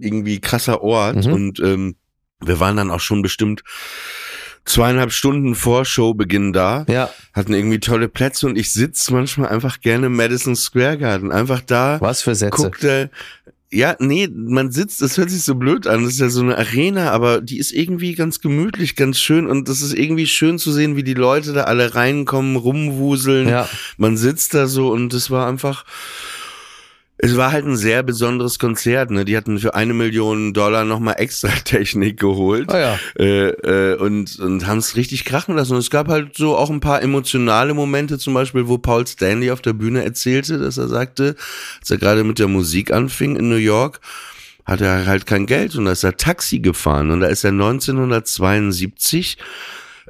[0.00, 1.32] irgendwie krasser Ort Mhm.
[1.32, 1.96] und ähm,
[2.40, 3.62] wir waren dann auch schon bestimmt
[4.64, 7.10] zweieinhalb Stunden vor Showbeginn da, Ja.
[7.32, 11.60] hatten irgendwie tolle Plätze und ich sitze manchmal einfach gerne im Madison Square Garden, einfach
[11.60, 12.50] da, Was für Sätze.
[12.56, 13.10] guckte,
[13.72, 16.58] ja, nee, man sitzt, das hört sich so blöd an, das ist ja so eine
[16.58, 20.72] Arena, aber die ist irgendwie ganz gemütlich, ganz schön und das ist irgendwie schön zu
[20.72, 23.48] sehen, wie die Leute da alle reinkommen, rumwuseln.
[23.48, 23.66] Ja.
[23.96, 25.84] Man sitzt da so und es war einfach,
[27.24, 29.24] es war halt ein sehr besonderes Konzert, ne?
[29.24, 32.68] Die hatten für eine Million Dollar nochmal extra Technik geholt.
[32.68, 32.98] Ah ja.
[33.16, 35.74] Äh, äh, und und haben es richtig krachen lassen.
[35.74, 39.52] Und es gab halt so auch ein paar emotionale Momente, zum Beispiel, wo Paul Stanley
[39.52, 41.36] auf der Bühne erzählte, dass er sagte,
[41.78, 44.00] als er gerade mit der Musik anfing in New York,
[44.64, 47.12] hatte er halt kein Geld und da ist er Taxi gefahren.
[47.12, 49.38] Und da ist er 1972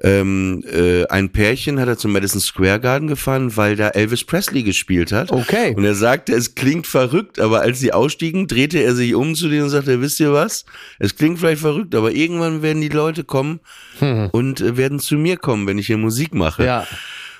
[0.01, 4.63] ähm, äh, ein Pärchen hat er zum Madison Square Garden gefahren, weil da Elvis Presley
[4.63, 5.31] gespielt hat.
[5.31, 5.75] Okay.
[5.77, 9.49] Und er sagte, es klingt verrückt, aber als sie ausstiegen, drehte er sich um zu
[9.49, 10.65] denen und sagte, wisst ihr was?
[10.99, 13.61] Es klingt vielleicht verrückt, aber irgendwann werden die Leute kommen
[14.33, 16.65] und äh, werden zu mir kommen, wenn ich hier Musik mache.
[16.65, 16.87] Ja.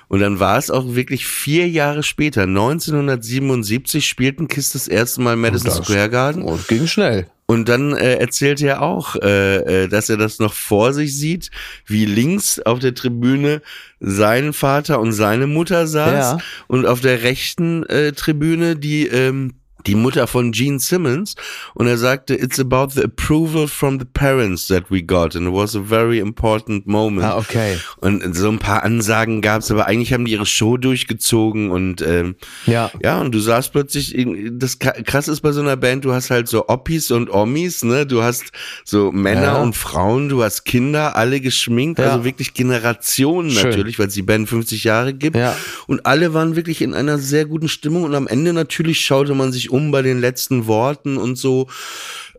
[0.07, 5.35] Und dann war es auch wirklich vier Jahre später, 1977, spielten Kiss das erste Mal
[5.35, 6.43] Madison Square Garden.
[6.43, 7.27] Und ging schnell.
[7.53, 11.51] Und dann äh, erzählt er auch, äh, äh, dass er das noch vor sich sieht,
[11.85, 13.61] wie links auf der Tribüne
[13.99, 16.37] sein Vater und seine Mutter saß Ja.
[16.67, 19.53] und auf der rechten äh, Tribüne die ähm,
[19.85, 21.35] die Mutter von Gene Simmons
[21.73, 25.53] und er sagte, it's about the approval from the parents that we got and it
[25.53, 27.25] was a very important moment.
[27.25, 27.77] Ah, okay.
[28.01, 32.35] Und so ein paar Ansagen gab's, aber eigentlich haben die ihre Show durchgezogen und ähm,
[32.65, 32.91] Ja.
[33.01, 34.15] ja, und du saßt plötzlich,
[34.51, 38.05] das krass ist bei so einer Band, du hast halt so Oppis und Ommis, ne,
[38.05, 38.45] du hast
[38.85, 39.61] so Männer Ja.
[39.61, 42.11] und Frauen, du hast Kinder, alle geschminkt, Ja.
[42.11, 43.69] also wirklich Generationen Schön.
[43.69, 45.35] natürlich, weil es die Band 50 Jahre gibt.
[45.35, 45.55] Ja.
[45.87, 49.51] Und alle waren wirklich in einer sehr guten Stimmung und am Ende natürlich schaute man
[49.51, 51.67] sich um bei den letzten Worten und so,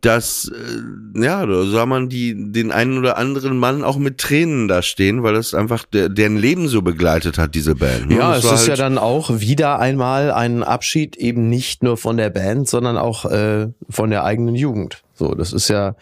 [0.00, 4.68] dass, äh, ja, da sah man die, den einen oder anderen Mann auch mit Tränen
[4.68, 8.10] da stehen, weil das einfach der, deren Leben so begleitet hat, diese Band.
[8.10, 8.16] ne?
[8.18, 12.16] Ja, es ist ja halt- dann auch wieder einmal ein Abschied eben nicht nur von
[12.18, 15.02] der Band, sondern auch äh, von der eigenen Jugend.
[15.14, 15.94] So, das ist ja,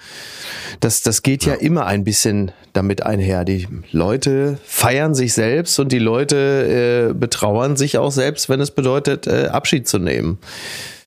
[0.81, 3.45] das, das geht ja, immer ein bisschen damit einher.
[3.45, 8.71] Die Leute feiern sich selbst und die Leute äh, betrauern sich auch selbst, wenn es
[8.71, 10.39] bedeutet, äh, Abschied zu nehmen.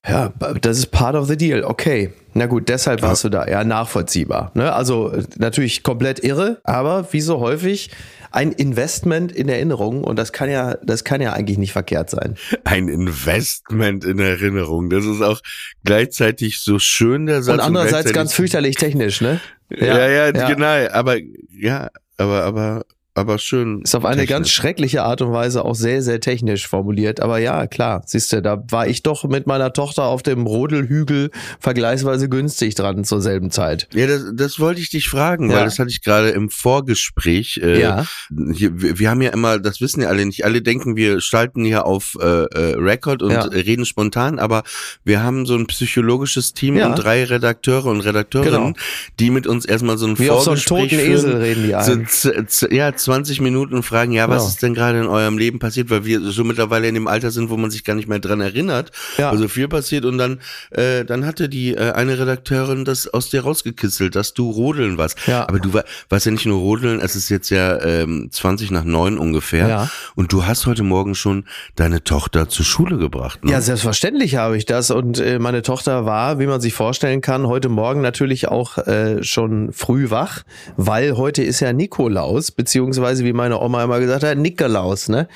[0.08, 1.64] Ja, das ist part of the deal.
[1.64, 2.10] Okay.
[2.34, 3.46] Na gut, deshalb warst du da.
[3.46, 4.50] Ja, nachvollziehbar.
[4.54, 4.72] Ne?
[4.72, 7.90] Also äh, natürlich komplett irre, aber wie so häufig
[8.30, 12.36] ein Investment in Erinnerung und das kann ja, das kann ja eigentlich nicht verkehrt sein.
[12.64, 14.90] ein Investment in Erinnerung.
[14.90, 15.40] Das ist auch
[15.84, 17.54] gleichzeitig so schön der Satz.
[17.54, 19.40] Und andererseits gleichzeitig- ganz fürchterlich technisch, ne?
[19.70, 20.88] Ja, ja, genau.
[20.92, 21.16] Aber
[21.50, 21.88] ja,
[22.18, 22.84] aber aber
[23.16, 23.82] aber schön.
[23.82, 24.30] Ist auf eine technisch.
[24.30, 27.20] ganz schreckliche Art und Weise auch sehr, sehr technisch formuliert.
[27.20, 31.30] Aber ja, klar, siehst du, da war ich doch mit meiner Tochter auf dem Rodelhügel
[31.60, 33.88] vergleichsweise günstig dran zur selben Zeit.
[33.94, 35.56] Ja, das, das wollte ich dich fragen, Ja.
[35.58, 37.60] weil das hatte ich gerade im Vorgespräch.
[37.62, 38.06] Äh, Ja.
[38.52, 40.44] Hier, wir, wir haben ja immer, das wissen ja alle nicht.
[40.44, 43.42] Alle denken, wir schalten hier auf äh, äh, Record und Ja.
[43.42, 44.62] reden spontan, aber
[45.04, 46.86] wir haben so ein psychologisches Team Ja.
[46.88, 48.86] und drei Redakteure und Redakteurinnen, Genau.
[49.20, 51.14] die mit uns erstmal so ein Wie auf so einen Vorgespräch toten führen.
[51.16, 52.06] Esel reden die so, ein.
[52.06, 54.48] z- z- ja, 20 Minuten und fragen, ja, was Ja.
[54.48, 57.50] ist denn gerade in eurem Leben passiert, weil wir so mittlerweile in dem Alter sind,
[57.50, 59.30] wo man sich gar nicht mehr dran erinnert, Ja.
[59.30, 60.40] weil so viel passiert und dann,
[60.70, 65.18] äh, dann hatte die äh, eine Redakteurin das aus dir rausgekitzelt, dass du rodeln warst.
[65.28, 65.48] Ja.
[65.48, 68.82] Aber du war, warst ja nicht nur rodeln, es ist jetzt ja ähm, 20 nach
[68.84, 69.90] 9 ungefähr Ja.
[70.16, 71.44] und du hast heute Morgen schon
[71.76, 73.44] deine Tochter zur Schule gebracht.
[73.44, 73.52] Ne?
[73.52, 74.90] Ja, selbstverständlich habe ich das.
[74.90, 79.22] Und äh, meine Tochter war, wie man sich vorstellen kann, heute Morgen natürlich auch äh,
[79.22, 80.42] schon früh wach,
[80.76, 85.28] weil heute ist ja Nikolaus, beziehungsweise wie meine Oma immer gesagt hat, Nikolaus, ne?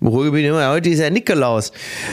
[0.00, 1.72] Im Ruhrgebiet immer, heute ist ja Nikolaus.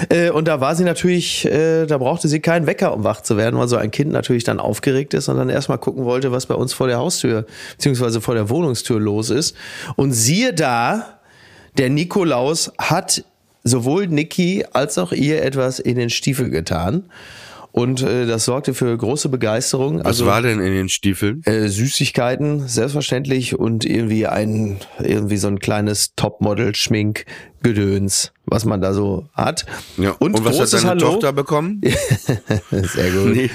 [0.10, 3.38] Äh, und da war sie natürlich, äh, da brauchte sie keinen Wecker, um wach zu
[3.38, 6.46] werden, weil so ein Kind natürlich dann aufgeregt ist und dann erstmal gucken wollte, was
[6.46, 9.56] bei uns vor der Haustür, beziehungsweise vor der Wohnungstür los ist.
[9.96, 11.20] Und siehe da,
[11.78, 13.24] der Nikolaus hat
[13.64, 17.04] sowohl Niki als auch ihr etwas in den Stiefel getan.
[17.76, 20.00] Und äh, das sorgte für große Begeisterung.
[20.00, 21.42] Was also, war denn in den Stiefeln?
[21.44, 29.28] äh, Süßigkeiten, selbstverständlich, und irgendwie ein, irgendwie so ein kleines Topmodel-Schmink-Gedöns, was man da so
[29.34, 29.66] hat.
[29.98, 30.12] Ja.
[30.12, 31.02] Und, Und, was hat deine Hallo.
[31.02, 31.82] Tochter bekommen?
[32.72, 33.36] Sehr gut.
[33.36, 33.50] Nee.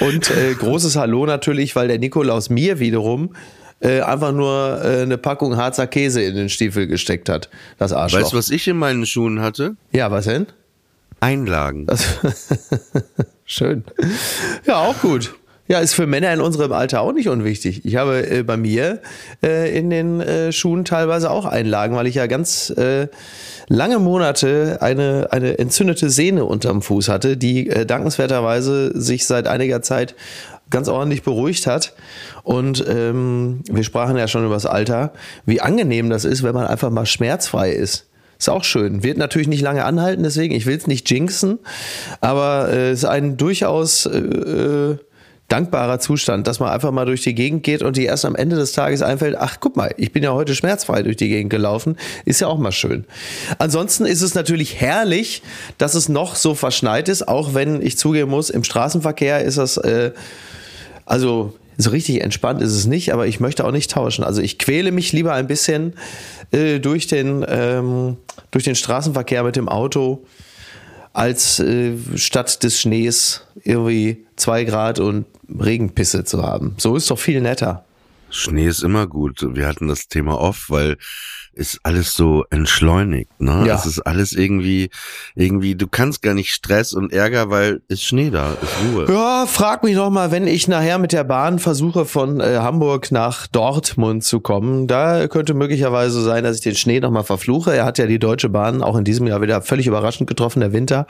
[0.00, 3.36] Und äh, großes Hallo natürlich, weil der Nikolaus mir wiederum
[3.78, 7.48] äh, einfach nur äh, eine Packung Harzer Käse in den Stiefel gesteckt hat.
[7.78, 8.20] Das Arschloch.
[8.20, 9.76] Weißt du, was ich in meinen Schuhen hatte?
[9.92, 10.48] Ja, was denn?
[11.20, 11.86] Einlagen.
[11.86, 12.18] Das
[13.44, 13.84] Schön.
[14.66, 15.34] Ja, auch gut.
[15.66, 17.86] Ja, ist für Männer in unserem Alter auch nicht unwichtig.
[17.86, 19.00] Ich habe äh, bei mir
[19.42, 23.08] äh, in den äh, Schuhen teilweise auch Einlagen, weil ich ja ganz äh,
[23.68, 29.80] lange Monate eine, eine entzündete Sehne unterm Fuß hatte, die äh, dankenswerterweise sich seit einiger
[29.80, 30.14] Zeit
[30.68, 31.94] ganz ordentlich beruhigt hat.
[32.42, 35.12] Und ähm, wir sprachen ja schon über das Alter,
[35.46, 38.06] wie angenehm das ist, wenn man einfach mal schmerzfrei ist.
[38.38, 39.02] Ist auch schön.
[39.02, 41.58] Wird natürlich nicht lange anhalten, deswegen, ich will es nicht jinxen,
[42.20, 44.98] aber es äh, ist ein durchaus äh, äh,
[45.48, 48.56] dankbarer Zustand, dass man einfach mal durch die Gegend geht und die erst am Ende
[48.56, 51.96] des Tages einfällt, ach guck mal, ich bin ja heute schmerzfrei durch die Gegend gelaufen,
[52.24, 53.04] ist ja auch mal schön.
[53.58, 55.42] Ansonsten ist es natürlich herrlich,
[55.76, 59.76] dass es noch so verschneit ist, auch wenn ich zugeben muss, im Straßenverkehr ist das,
[59.76, 60.12] äh,
[61.04, 64.24] also so richtig entspannt ist es nicht, aber ich möchte auch nicht tauschen.
[64.24, 65.94] Also ich quäle mich lieber ein bisschen
[66.50, 68.16] äh, durch, den, ähm,
[68.50, 70.24] durch den Straßenverkehr mit dem Auto,
[71.12, 76.74] als äh, statt des Schnees irgendwie zwei Grad und Regenpisse zu haben.
[76.78, 77.84] So ist doch viel netter.
[78.30, 79.46] Schnee ist immer gut.
[79.54, 80.96] Wir hatten das Thema oft, weil
[81.56, 83.64] ist alles so entschleunigt, ne?
[83.66, 83.74] Ja.
[83.76, 84.90] Es ist alles irgendwie,
[85.34, 89.06] irgendwie, du kannst gar nicht Stress und Ärger, weil ist Schnee da, ist Ruhe.
[89.12, 93.10] Ja, frag mich noch mal, wenn ich nachher mit der Bahn versuche, von äh, Hamburg
[93.12, 94.86] nach Dortmund zu kommen.
[94.86, 97.74] Da könnte möglicherweise sein, dass ich den Schnee noch mal verfluche.
[97.74, 100.72] Er hat ja die Deutsche Bahn auch in diesem Jahr wieder völlig überraschend getroffen, der
[100.72, 101.06] Winter.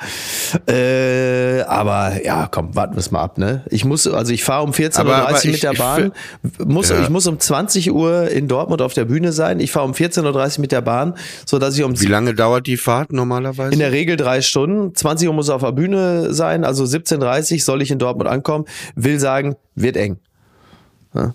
[0.67, 3.65] Äh, aber ja, komm, warten wir es mal ab, ne?
[3.71, 6.13] Ich muss, also ich fahre um 14.30 Aber- aber Uhr mit ich- der ich Bahn.
[6.65, 7.01] Muss, Ja.
[7.01, 9.61] Ich muss um 20 Uhr in Dortmund auf der Bühne sein.
[9.61, 11.15] Ich fahre um 14.30 Uhr mit der Bahn,
[11.47, 13.73] so dass ich um Wie lange dauert die Fahrt normalerweise?
[13.73, 14.95] in der Regel drei Stunden.
[14.95, 18.29] 20 Uhr muss er auf der Bühne sein, also 17.30 Uhr soll ich in Dortmund
[18.29, 18.65] ankommen.
[18.95, 20.19] Will sagen, wird eng.
[21.15, 21.33] Ja,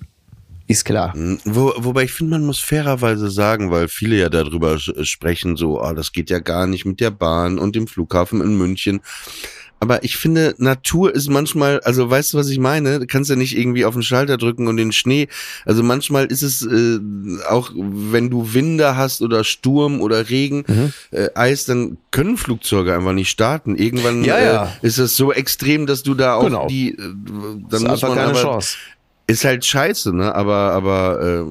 [0.67, 1.13] ist klar.
[1.45, 5.93] Wo, wobei ich finde, man muss fairerweise sagen, weil viele ja darüber sprechen, so, ah,
[5.93, 9.01] das geht ja gar nicht mit der Bahn und dem Flughafen in München.
[9.81, 12.99] Aber ich finde, Natur ist manchmal, also weißt du, was ich meine?
[12.99, 15.27] Du kannst ja nicht irgendwie auf den Schalter drücken und den Schnee.
[15.65, 16.99] Also manchmal ist es äh,
[17.49, 20.93] auch, wenn du Winde hast oder Sturm oder Regen, Mhm.
[21.11, 23.75] äh, Eis, dann können Flugzeuge einfach nicht starten.
[23.77, 24.63] Irgendwann Ja, ja.
[24.81, 26.67] Äh, ist es so extrem, dass du da auch Genau.
[26.67, 28.75] die, äh, dann Ist muss einfach man keine aber, Chance.
[29.29, 30.33] Ist halt scheiße, ne?
[30.33, 31.43] Aber, aber äh,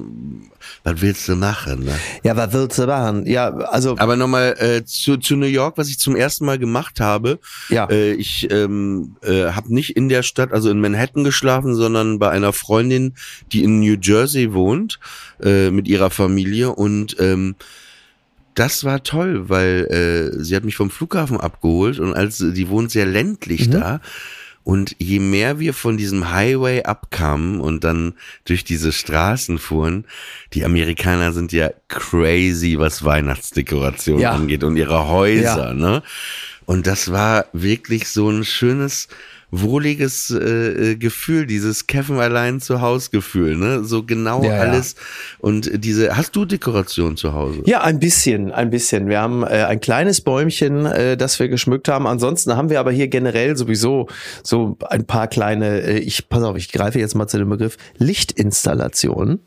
[0.83, 1.97] was willst du machen, ne?
[2.23, 3.25] Ja, was willst du machen?
[3.25, 6.99] Ja, also, Aber nochmal äh, zu, zu New York, was ich zum ersten Mal gemacht
[6.99, 7.39] habe.
[7.69, 7.85] Ja.
[7.89, 12.29] Äh, ich ähm, äh, habe nicht in der Stadt, also in Manhattan geschlafen, sondern bei
[12.29, 13.13] einer Freundin,
[13.51, 14.99] die in New Jersey wohnt,
[15.41, 17.55] äh, mit ihrer Familie und ähm,
[18.55, 22.91] das war toll, weil äh, sie hat mich vom Flughafen abgeholt und als die wohnt
[22.91, 24.01] sehr ländlich da.
[24.69, 28.13] Und je mehr wir von diesem Highway abkamen und dann
[28.45, 30.05] durch diese Straßen fuhren,
[30.53, 34.29] die Amerikaner sind ja crazy, was Weihnachtsdekoration Ja.
[34.33, 35.73] angeht und ihre Häuser, Ja.
[35.73, 36.03] ne?
[36.67, 39.07] Und das war wirklich so ein schönes,
[39.51, 43.83] wohliges äh, äh, Gefühl, dieses Kevin allein zu Haus Gefühl, ne?
[43.83, 44.61] So genau Ja, ja.
[44.61, 44.95] alles.
[45.39, 47.61] Und diese, hast du Dekoration zu Hause?
[47.65, 49.07] Ja, ein bisschen, ein bisschen.
[49.09, 52.05] Wir haben äh, ein kleines Bäumchen, äh, das wir geschmückt haben.
[52.07, 54.07] Ansonsten haben wir aber hier generell sowieso
[54.43, 57.77] so ein paar kleine, äh, ich pass auf, ich greife jetzt mal zu dem Begriff
[57.97, 59.39] Lichtinstallationen.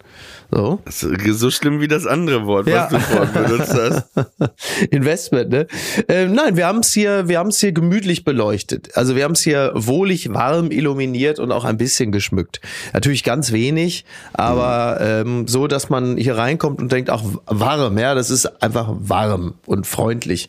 [0.50, 0.80] So.
[0.86, 2.88] So schlimm wie das andere Wort, Ja.
[2.90, 4.50] was du vorhin benutzt hast.
[4.90, 5.66] Investment, ne?
[6.08, 8.90] Ähm, nein, wir haben es hier, wir haben es hier gemütlich beleuchtet.
[8.96, 12.62] Also wir haben es hier wohlig warm illuminiert und auch ein bisschen geschmückt.
[12.94, 18.14] Natürlich ganz wenig, aber ähm, so, dass man hier reinkommt und denkt, auch warm, ja,
[18.14, 20.48] das ist einfach warm und freundlich.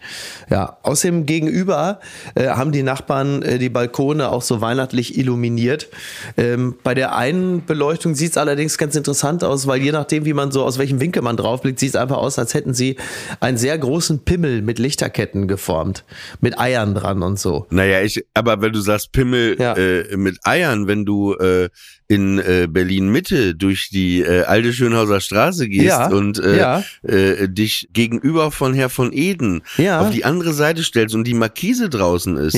[0.50, 2.00] Ja, außerdem gegenüber
[2.36, 5.90] äh, haben die Nachbarn äh, die Balkone auch so weihnachtlich illuminiert.
[6.38, 10.34] Ähm, bei der einen Beleuchtung sieht es allerdings ganz interessant aus, weil je nachdem, wie
[10.34, 12.96] man so aus welchem Winkel man draufblickt, sieht es einfach aus, als hätten sie
[13.42, 16.06] einen sehr großen Pimmel mit Lichterketten geformt,
[16.40, 17.66] mit Eiern dran und so.
[17.72, 19.74] Naja, ich, aber wenn du sagst Pimmel Ja.
[19.76, 21.70] äh, mit Eiern, wenn du äh,
[22.08, 26.84] in äh, Berlin Mitte durch die äh, alte Schönhauser Straße gehst Ja, und äh, ja.
[27.02, 29.62] äh, dich gegenüber von Herr von Eden
[30.02, 32.56] auf die andere Seite stellst und die Markise draußen ist,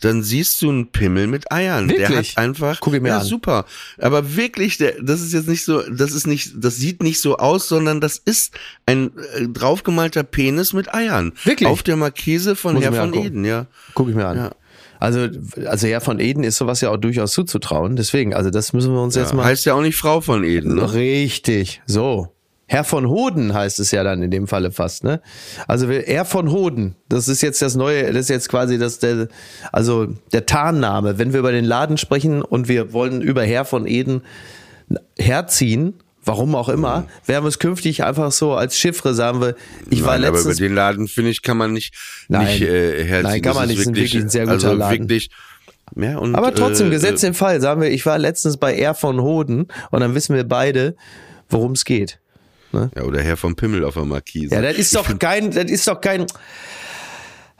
[0.00, 1.88] dann siehst du einen Pimmel mit Eiern.
[1.88, 2.30] Der Wirklich?
[2.36, 3.24] hat einfach, Guck ich mir ja an.
[3.24, 3.66] super.
[3.98, 7.36] Aber wirklich, der, das ist jetzt nicht so, das ist nicht, das sieht nicht so
[7.36, 8.54] aus, sondern das ist
[8.86, 9.10] ein
[9.52, 11.32] draufgemalter Penis mit Eiern.
[11.44, 11.68] Wirklich?
[11.68, 13.26] Auf der Markise von Muss Herr von angucken.
[13.26, 13.66] Eden, ja.
[13.94, 14.50] Guck ich mir an.
[15.00, 15.28] Also,
[15.66, 17.96] also Herr von Eden ist sowas ja auch durchaus zuzutrauen.
[17.96, 19.44] Deswegen, also das müssen wir uns jetzt Ja, mal.
[19.44, 20.92] heißt ja auch nicht Frau von Eden, ne?
[20.92, 22.28] Richtig, so.
[22.70, 25.22] Herr von Hoden heißt es ja dann in dem Falle fast, ne?
[25.66, 29.28] Also Herr von Hoden, das ist jetzt das neue, das ist jetzt quasi das der,
[29.72, 31.16] also der Tarnname.
[31.18, 34.20] Wenn wir über den Laden sprechen und wir wollen über Herr von Eden
[35.18, 35.94] herziehen,
[36.28, 39.56] warum auch immer, werden wir es künftig einfach so als Chiffre sagen wir.
[39.90, 41.94] Ich war Nein, aber über letztens den Laden, finde ich, kann man nicht,
[42.28, 42.46] Nein.
[42.46, 43.22] nicht äh, herziehen.
[43.22, 43.80] Nein, kann Das man nicht.
[43.80, 45.08] Ist wirklich ein sehr guter also Laden.
[45.08, 45.30] Wirklich,
[45.96, 48.94] ja, und, Aber trotzdem, äh, Gesetz im Fall, sagen wir, ich war letztens bei R
[48.94, 50.94] von Hoden und dann wissen wir beide,
[51.48, 52.20] worum es geht.
[52.72, 54.54] Ja, oder Herr vom Pimmel auf der Markise.
[54.54, 56.26] Ja, das ist doch kein, das ist doch kein,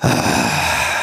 [0.03, 0.98] Ja,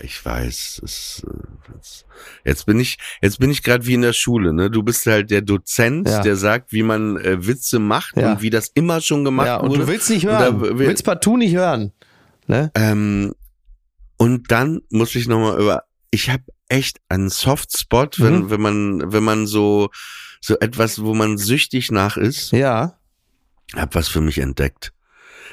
[0.00, 0.80] ich weiß.
[0.84, 2.04] Es, äh, es,
[2.44, 4.52] jetzt bin ich, jetzt bin ich gerade wie in der Schule.
[4.52, 6.20] Ne, du bist halt der Dozent, Ja.
[6.22, 8.32] der sagt, wie man äh, Witze macht Ja.
[8.32, 9.80] und wie das immer schon gemacht ja, und wurde.
[9.82, 11.92] du willst nicht Und hören, da- du willst partout nicht hören.
[12.46, 12.70] Ne?
[12.74, 13.34] Ähm,
[14.16, 18.50] und dann muss ich nochmal über, ich habe echt einen Softspot, wenn, Mhm.
[18.50, 19.90] wenn man, wenn man so,
[20.40, 22.98] so etwas, wo man süchtig nach ist, Ja,
[23.74, 24.92] hab was für mich entdeckt.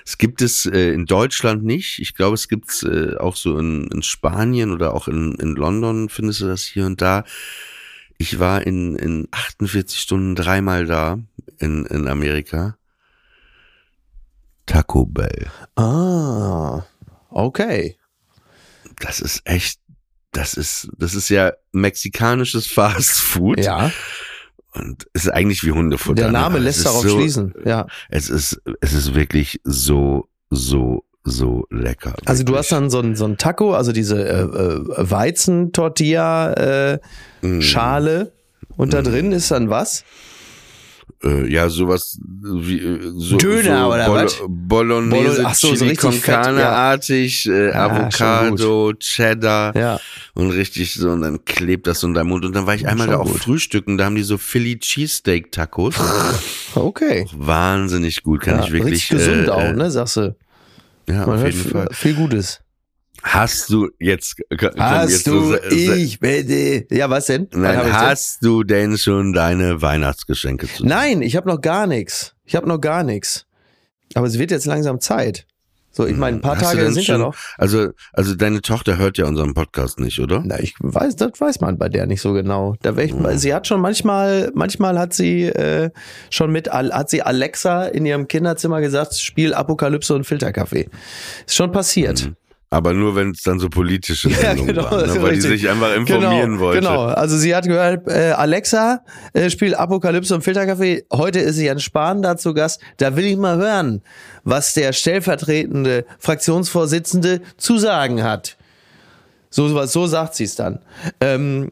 [0.05, 1.99] Es gibt es äh, in Deutschland nicht.
[1.99, 5.55] Ich glaube, es gibt es äh, auch so in, in Spanien oder auch in, in
[5.55, 7.23] London findest du das hier und da.
[8.19, 11.19] Ich war in, in 48 Stunden dreimal da
[11.57, 12.77] in, in Amerika.
[14.67, 15.47] Taco Bell.
[15.75, 16.85] ah,
[17.29, 17.97] okay.
[18.99, 19.79] Das ist echt,
[20.31, 23.59] das ist, das ist ja mexikanisches Fast Food.
[23.59, 23.91] Ja,
[24.75, 26.15] Und es ist eigentlich wie Hundefutter.
[26.15, 26.33] der ne?
[26.33, 27.53] Name Aber lässt darauf so, schließen.
[27.65, 32.13] Ja, Es ist, es ist wirklich so, so, so lecker.
[32.25, 32.79] also du hast Wirklich.
[32.81, 36.53] dann so ein, so ein Taco, also diese äh, äh, Weizentortilla
[36.93, 36.99] äh,
[37.41, 37.61] Mm.
[38.77, 40.03] Und da drin ist dann was?
[41.23, 44.41] Äh, ja, sowas wie äh, so, Döner so oder Bolo- was?
[44.47, 49.99] Bolognese, Bolo- so, so Chili richtig con fett, Carne-artig, äh, Ja, Avocado, Cheddar Ja.
[50.33, 52.87] und richtig so und dann klebt das so in deinem Mund und dann war ich
[52.87, 53.41] einmal da auch gut.
[53.41, 55.95] frühstücken, da haben die so Philly Cheesesteak Tacos.
[56.75, 57.25] Okay.
[57.33, 58.93] Wahnsinnig gut, kann Ja, ich wirklich.
[58.95, 60.35] richtig gesund äh, auch, äh, ne, sagst du.
[61.07, 61.87] Ja, Man auf jeden Fall.
[61.91, 62.59] viel Gutes.
[63.25, 64.35] Hast du jetzt
[64.77, 66.85] Hast jetzt du, so, ich werde.
[66.95, 67.47] Ja, was denn?
[67.51, 67.93] was Nein, denn?
[67.93, 72.35] hast du denn schon deine Weihnachtsgeschenke zu Nein, ich habe noch gar nichts.
[72.45, 73.47] Ich habe noch gar nichts.
[74.13, 75.47] Aber es wird jetzt langsam Zeit.
[75.89, 77.35] So, ich meine, ein paar Hast Tage sind schon, ja noch.
[77.57, 80.43] Also, also deine Tochter hört ja unseren Podcast nicht, oder?
[80.45, 82.75] Na, ich weiß, das weiß man bei der nicht so genau.
[82.81, 85.89] Da ich, Sie hat schon manchmal, manchmal hat sie äh,
[86.29, 90.89] schon mit, hat sie Alexa in ihrem Kinderzimmer gesagt, spiel Apokalypse und Filterkaffee.
[91.47, 92.29] Ist schon passiert.
[92.75, 95.61] Aber nur, wenn es dann so politische Ja, Sendungen genau, waren, ne, weil die richtig.
[95.61, 96.81] sich einfach informieren genau, wollte.
[96.81, 98.99] Genau, also sie hat gehört, äh, Alexa,
[99.31, 101.05] äh, spiel Apokalypse und Filterkaffee.
[101.13, 102.81] Heute ist sie an Spahn da zu Gast.
[102.97, 104.01] Da will ich mal hören,
[104.43, 108.57] was der stellvertretende Fraktionsvorsitzende zu sagen hat.
[109.49, 110.79] So, so, so sagt sie es dann.
[111.21, 111.71] Ähm,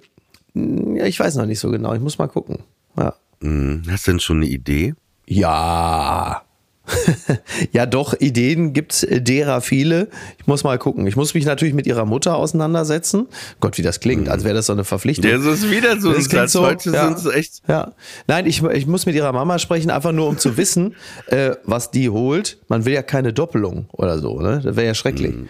[0.54, 1.94] ja, ich weiß noch nicht so genau.
[1.94, 2.60] Ich muss mal gucken.
[2.98, 3.14] Ja.
[3.42, 4.94] Hm, Hast du denn schon eine Idee?
[5.28, 6.44] Ja.
[7.72, 10.10] ja, doch, Ideen gibt's äh, derer viele.
[10.38, 11.08] Ich muss mal gucken.
[11.08, 13.28] Ich muss mich natürlich mit ihrer Mutter auseinandersetzen.
[13.60, 15.32] Gott, wie das klingt, als wäre das so eine Verpflichtung.
[15.32, 16.52] Das ist wieder so ein Das klingt Satz.
[16.52, 17.08] so, Heute ja.
[17.08, 17.62] sind es echt.
[17.68, 17.94] Ja.
[18.28, 20.96] Nein, ich, ich muss mit ihrer Mama sprechen, einfach nur um zu wissen,
[21.28, 22.58] äh, was die holt.
[22.68, 24.60] Man will ja keine Doppelung oder so, ne?
[24.64, 25.34] Das wäre ja schrecklich.
[25.34, 25.48] Mhm.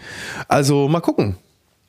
[0.48, 1.36] Also mal gucken.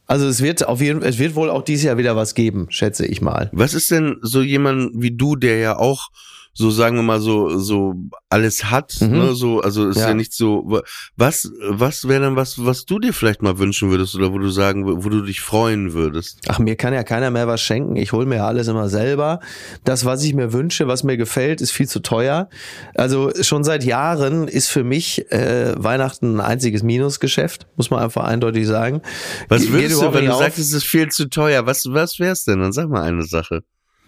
[0.07, 3.05] Also es wird auf jeden es wird wohl auch dieses Jahr wieder was geben, schätze
[3.05, 3.49] ich mal.
[3.53, 6.09] Was ist denn so jemand wie du, der ja auch
[6.57, 7.93] so sagen wir mal so so
[8.29, 9.35] alles hat, ne?
[9.35, 10.09] So also ist ja, Mhm.
[10.09, 10.13] Ja.
[10.15, 10.81] nicht so.
[11.17, 14.49] Was was wäre denn was was du dir vielleicht mal wünschen würdest oder wo du
[14.49, 16.39] sagen wo du dich freuen würdest?
[16.47, 17.97] Ach, mir kann ja keiner mehr was schenken.
[17.97, 19.39] Ich hole mir ja alles immer selber.
[19.83, 22.49] Das, was ich mir wünsche, was mir gefällt, ist viel zu teuer.
[22.95, 28.23] Also schon seit Jahren ist für mich äh, Weihnachten ein einziges Minusgeschäft, muss man einfach
[28.23, 29.01] eindeutig sagen.
[29.49, 30.39] Was Ge- würdest du, wenn du auf.
[30.39, 31.65] sagst, es ist viel zu teuer?
[31.65, 32.59] Was was wär's denn?
[32.59, 33.61] Dann sag mal eine Sache.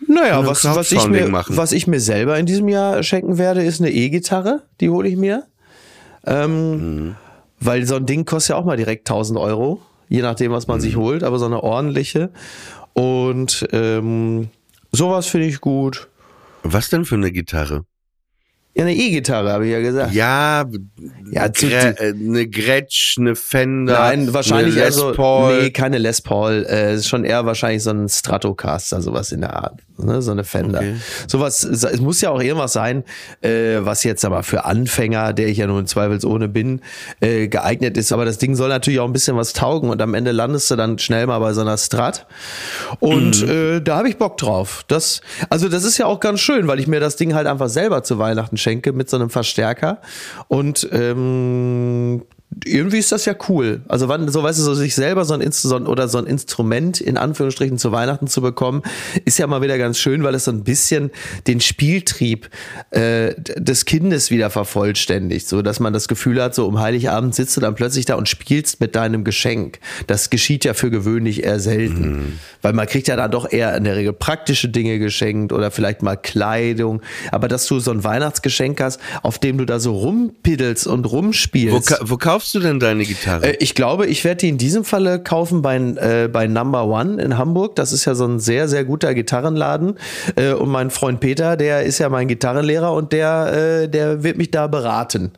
[0.06, 1.58] Naja, was, was, ich mir, machen?
[1.58, 4.64] was ich mir selber in diesem Jahr schenken werde, ist eine E-Gitarre.
[4.80, 5.46] Die hole ich mir.
[6.26, 7.16] Ähm, Mhm.
[7.60, 9.82] Weil so ein Ding kostet ja auch mal direkt 1000 Euro.
[10.10, 11.00] Je nachdem, was man sich Mhm.
[11.02, 12.30] holt, aber so eine ordentliche.
[12.94, 14.50] Und ähm,
[14.92, 16.08] sowas finde ich gut.
[16.64, 17.84] Was denn für eine Gitarre?
[18.78, 20.14] Ja, eine E-Gitarre, habe ich ja gesagt.
[20.14, 20.66] Ja,
[21.32, 25.62] Ja, zu- äh, eine Gretsch, eine Fender, Nein, wahrscheinlich eine Les Paul.
[25.64, 29.56] nee, keine Les Paul, äh, ist schon eher wahrscheinlich so ein Stratocaster, sowas in der
[29.56, 30.80] Art, ne, so eine Fender.
[30.80, 30.96] Okay.
[31.28, 33.04] Sowas, es muss ja auch irgendwas sein,
[33.42, 36.82] äh, was jetzt aber für Anfänger, der ich ja nun zweifelsohne bin,
[37.20, 40.14] äh, geeignet ist, aber das Ding soll natürlich auch ein bisschen was taugen und am
[40.14, 42.26] Ende landest du dann schnell mal bei so einer Strat
[43.00, 43.50] und Mhm.
[43.50, 44.86] äh, da habe ich Bock drauf.
[44.88, 47.70] Das, also das ist ja auch ganz schön, weil ich mir das Ding halt einfach
[47.70, 50.02] selber zu Weihnachten schenke mit so einem Verstärker.
[50.48, 52.24] Und ähm,
[52.66, 53.82] irgendwie ist das ja cool.
[53.88, 57.02] Also wann, so weißt du, so sich selber so ein Instrument oder so ein Instrument
[57.02, 58.84] in Anführungsstrichen zu Weihnachten zu bekommen,
[59.26, 61.12] ist ja mal wieder ganz schön, weil es so ein bisschen
[61.46, 62.50] den Spieltrieb
[62.92, 67.56] äh, des Kindes wieder vervollständigt, so dass man das Gefühl hat, so um Heiligabend sitzt
[67.58, 69.80] du dann plötzlich da und spielst mit deinem Geschenk.
[70.08, 73.84] Das geschieht ja für gewöhnlich eher selten, weil man kriegt ja dann doch eher in
[73.84, 78.82] der Regel praktische Dinge geschenkt oder vielleicht mal Kleidung, aber dass du so ein Weihnachtsgeschenk
[78.82, 81.92] hast, auf dem du da so rumpiddelst und rumspielst.
[82.02, 83.54] Wo, wo kaufst du denn deine Gitarre?
[83.54, 87.20] Äh, Ich glaube, ich werde die in diesem Falle kaufen bei, äh, bei Number One
[87.20, 87.76] in Hamburg.
[87.76, 89.98] Das ist ja so ein sehr, sehr guter Gitarrenladen.
[90.36, 94.38] Äh, und mein Freund Peter, der ist ja mein Gitarrenlehrer und der, äh, der wird
[94.38, 95.32] mich da beraten.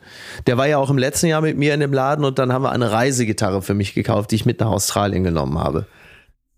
[0.46, 2.64] Der war ja auch im letzten Jahr mit mir in dem Laden und dann haben
[2.64, 5.86] wir eine Reisegitarre für mich gekauft, die ich mit nach Australien genommen habe.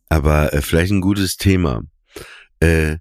[0.09, 1.83] Aber äh, vielleicht ein gutes Thema.
[2.59, 2.97] Äh,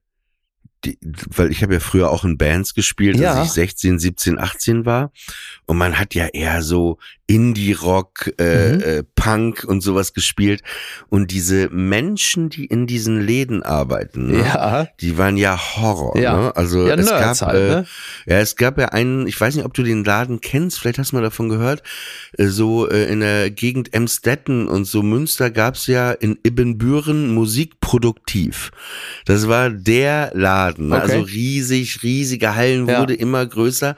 [0.85, 3.35] die, weil ich habe ja früher auch in Bands gespielt, Ja.
[3.35, 5.13] als ich 16, 17, 18 war.
[5.67, 8.81] Und man hat ja eher so Indie-Rock, äh, Mhm.
[8.81, 10.63] äh, Punk und sowas gespielt.
[11.09, 14.89] Und diese Menschen, die in diesen Läden arbeiten, ne, Ja.
[15.01, 16.19] die waren ja Horror.
[16.19, 16.37] Ja.
[16.37, 16.57] Ne?
[16.57, 17.87] Also Ja, es Nerds gab, halt, äh, ne?
[18.27, 21.13] ja, es gab ja einen, ich weiß nicht, ob du den Laden kennst, vielleicht hast
[21.13, 21.83] du mal davon gehört,
[22.37, 28.71] äh, so äh, in der Gegend Emstetten und so Münster gab's ja in Ibbenbüren Musikproduktiv.
[29.27, 30.95] Das war der Laden, ne?
[30.97, 31.13] Okay.
[31.13, 33.01] also riesig, riesige Hallen, Ja.
[33.01, 33.97] wurde immer größer,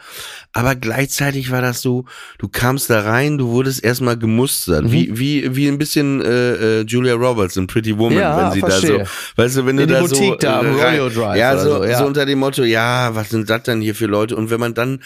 [0.53, 2.05] aber gleichzeitig war das so,
[2.39, 4.93] du kamst da rein, du wurdest erstmal gemustert, Mhm.
[4.93, 8.61] wie, wie, wie ein bisschen äh, äh, Julia Roberts in Pretty Woman, Ja, wenn sie
[8.61, 8.99] verstehe.
[8.99, 9.11] da so,
[9.43, 11.59] weißt du, wenn du In die da Boutique so da am äh, rein- Drive ja,
[11.59, 11.99] so, so, ja.
[11.99, 14.37] so unter dem Motto, ja, was sind das denn hier für Leute?
[14.37, 15.01] Und wenn man dann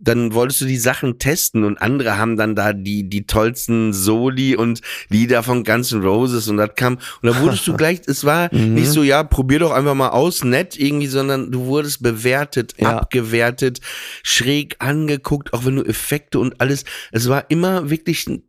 [0.00, 4.56] dann wolltest du die Sachen testen und andere haben dann da die, die tollsten Soli
[4.56, 8.24] und Lieder von Guns N' Roses und das kam, und da wurdest du gleich, es
[8.24, 8.74] war Mhm.
[8.74, 12.98] nicht so, ja, probier doch einfach mal aus, nett irgendwie, sondern du wurdest bewertet, Ja.
[12.98, 13.80] abgewertet,
[14.22, 18.42] schräg angeguckt, auch wenn du Effekte und alles, es war immer wirklich, Mhm.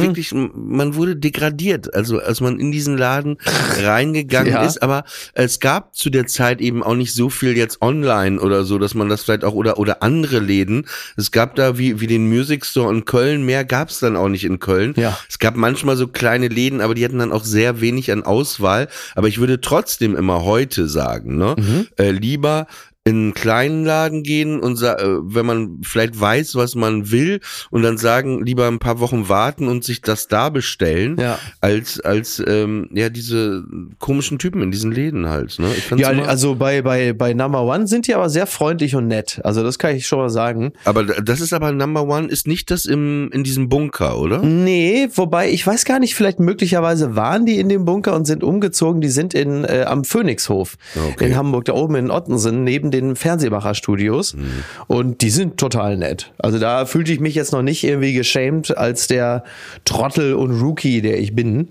[0.00, 3.36] wirklich, man wurde degradiert, also als man in diesen Laden
[3.76, 4.62] reingegangen Ja.
[4.66, 8.64] ist, aber es gab zu der Zeit eben auch nicht so viel jetzt online oder
[8.64, 10.86] so, dass man das vielleicht auch oder oder andere Läden.
[11.16, 14.28] Es gab da wie wie den Music Store in Köln, mehr gab es dann auch
[14.28, 14.94] nicht in Köln.
[14.96, 15.16] Ja.
[15.28, 18.88] Es gab manchmal so kleine Läden, aber die hatten dann auch sehr wenig an Auswahl.
[19.14, 21.86] Aber ich würde trotzdem immer heute sagen, ne, Mhm.
[21.98, 22.66] äh, lieber
[23.04, 27.40] in einen kleinen Laden gehen und äh, wenn man vielleicht weiß, was man will
[27.70, 31.38] und dann sagen, lieber ein paar Wochen warten und sich das da bestellen, Ja.
[31.62, 33.64] als als ähm, ja diese
[33.98, 35.58] komischen Typen in diesen Läden halt.
[35.58, 35.68] Ne?
[35.96, 39.40] Ja, also bei, bei, bei Number One sind die aber sehr freundlich und nett.
[39.44, 40.72] Also das kann ich schon mal sagen.
[40.84, 44.42] aber das ist aber Number One, ist nicht das im in diesem Bunker, oder?
[44.42, 48.44] Nee, wobei ich weiß gar nicht, vielleicht möglicherweise waren die in dem Bunker und sind
[48.44, 49.00] umgezogen.
[49.00, 50.76] Die sind in äh, am Phoenixhof
[51.12, 51.28] Okay.
[51.28, 54.34] in Hamburg, da oben in Ottensen, neben den Fernsehmacher Studios.
[54.34, 54.48] Mhm.
[54.86, 56.32] Und die sind total nett.
[56.38, 59.44] Also da fühlte ich mich jetzt noch nicht irgendwie geschämt als der
[59.84, 61.68] Trottel und Rookie, der ich bin.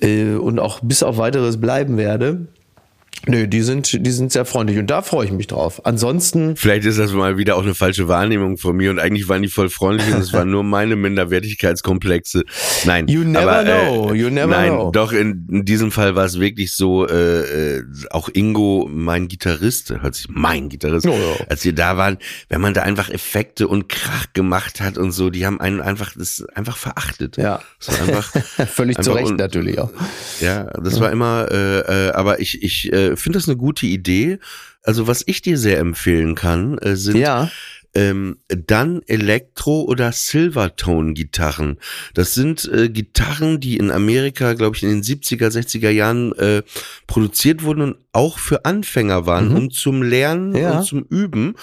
[0.00, 2.46] Äh, und auch bis auf weiteres bleiben werde.
[3.26, 5.84] Nö, die sind, die sind sehr freundlich und da freue ich mich drauf.
[5.84, 9.42] Ansonsten, Vielleicht ist das mal wieder auch eine falsche Wahrnehmung von mir und eigentlich waren
[9.42, 12.44] die voll freundlich und es waren nur meine Minderwertigkeitskomplexe.
[12.86, 14.90] Nein, You never aber, know, you never nein, know.
[14.90, 19.90] doch in, in diesem Fall war es wirklich so, äh, äh, auch Ingo, mein Gitarrist,
[20.00, 21.18] hört sich mein Gitarrist, Ja, ja.
[21.48, 22.16] als wir da waren,
[22.48, 26.12] wenn man da einfach Effekte und Krach gemacht hat und so, die haben einen einfach
[26.16, 27.36] das einfach verachtet.
[27.36, 28.32] ja, war einfach
[28.68, 29.90] völlig zu einfach Recht un- natürlich auch.
[30.40, 34.38] ja, das war immer, äh, äh, aber ich, ich äh, finde das eine gute Idee.
[34.82, 37.50] Also was ich dir sehr empfehlen kann, äh, sind Ja.
[37.94, 41.78] Ähm, dann Elektro- oder Silvertone-Gitarren.
[42.14, 46.62] Das sind äh, Gitarren, die in Amerika, glaube ich, in den 70er, 60er Jahren äh,
[47.06, 49.56] produziert wurden und auch für Anfänger waren, Mhm.
[49.56, 50.78] um zum Lernen Ja.
[50.78, 51.54] und zum Üben.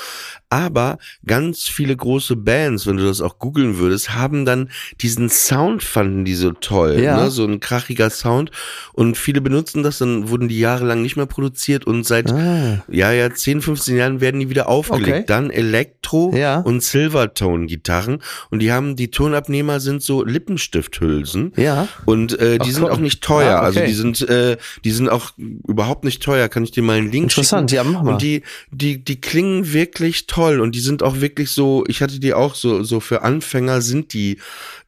[0.50, 4.70] Aber ganz viele große Bands, wenn du das auch googeln würdest, haben dann
[5.02, 7.22] diesen Sound fanden die so toll, Ja.
[7.24, 7.32] ne?
[7.32, 8.52] so ein krachiger Sound.
[8.94, 12.82] Und viele benutzen das, dann wurden die jahrelang nicht mehr produziert und seit Ah.
[12.90, 15.08] ja, ja, 10, 15 Jahren werden die wieder aufgelegt.
[15.10, 15.24] Okay.
[15.28, 16.60] Dann Elektro Ja.
[16.62, 18.20] und Silvertone-Gitarren.
[18.50, 21.54] Und die haben, die Tonabnehmer sind so Lippenstifthülsen.
[21.56, 21.88] Ja.
[22.06, 22.92] Und äh, die Ach, sind komm.
[22.92, 23.58] auch nicht teuer.
[23.58, 23.88] Ah, Also okay.
[23.90, 26.50] die sind, äh, die sind auch überhaupt nicht teuer.
[26.50, 27.86] Kann ich dir mal einen Link Interessant, schicken?
[27.86, 28.14] ja, mach mal.
[28.14, 30.60] Und die, die, die klingen wirklich toll.
[30.60, 34.14] Und die sind auch wirklich so, ich hatte die auch so, so für Anfänger sind
[34.14, 34.38] die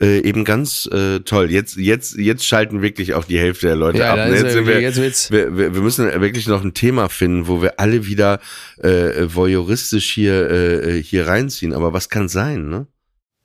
[0.02, 1.52] äh, eben ganz äh, toll.
[1.52, 4.30] Jetzt, jetzt, jetzt schalten wirklich auch die Hälfte der Leute Ja, ab.
[4.30, 7.80] Jetzt sind wir, jetzt wir, wir, wir müssen wirklich noch ein Thema finden, wo wir
[7.80, 8.40] alle wieder
[8.78, 11.74] äh, voyeuristisch hier, äh, hier reinziehen.
[11.74, 12.88] Aber was kann sein, ne?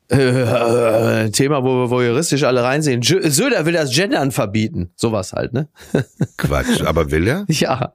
[0.07, 3.01] Äh, Thema, wo wir voyeuristisch alle reinsehen.
[3.01, 4.91] Söder will das Gendern verbieten.
[4.95, 5.67] Sowas halt, ne?
[6.37, 6.81] Quatsch.
[6.83, 7.45] Aber will er?
[7.49, 7.93] Ja.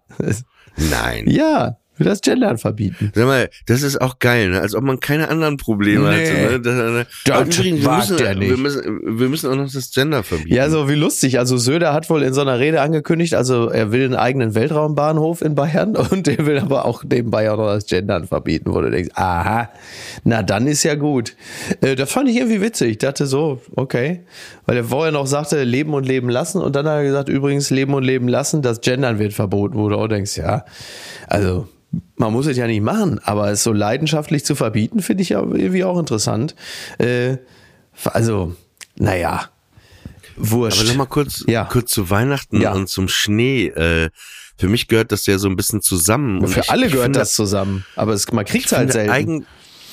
[0.76, 1.28] Nein.
[1.30, 3.12] Ja, will das Gendern verbieten.
[3.14, 4.61] Sag mal, das ist auch geil, ne?
[4.61, 6.26] als ob man keine anderen Probleme Nee.
[6.26, 6.53] hatte.
[6.53, 6.61] Ne?
[6.61, 8.51] Das, Das Aber übrigens, wir müssen, er nicht.
[8.51, 10.55] wir, müssen, wir müssen auch noch das Gender verbieten.
[10.55, 11.38] Ja, so wie lustig.
[11.38, 15.42] Also Söder hat wohl in so einer Rede angekündigt, also er will einen eigenen Weltraumbahnhof
[15.42, 18.90] in Bayern und er will aber auch nebenbei auch noch das Gendern verbieten, wo du
[18.90, 19.68] denkst, aha,
[20.24, 21.34] na dann ist ja gut.
[21.80, 22.90] Äh, das fand ich irgendwie witzig.
[22.92, 24.20] Ich dachte so, okay.
[24.70, 27.70] Weil er vorher noch sagte, leben und leben lassen und dann hat er gesagt, übrigens,
[27.70, 30.64] leben und leben lassen, das Gendern wird verboten, wo du auch denkst, ja,
[31.26, 31.66] also
[32.14, 35.40] man muss es ja nicht machen, aber es so leidenschaftlich zu verbieten, finde ich ja
[35.40, 36.54] irgendwie auch interessant.
[36.98, 37.38] Äh,
[38.04, 38.54] also,
[38.96, 39.46] naja,
[40.36, 40.78] wurscht.
[40.82, 41.64] Aber nochmal kurz, Ja.
[41.64, 42.72] kurz zu Weihnachten Ja.
[42.72, 43.66] und zum Schnee.
[43.66, 44.10] Äh,
[44.56, 46.42] für mich gehört das ja so ein bisschen zusammen.
[46.42, 49.10] Und Für alle gehört finde, das zusammen, aber es, man kriegt es halt selten.
[49.10, 49.46] eigen,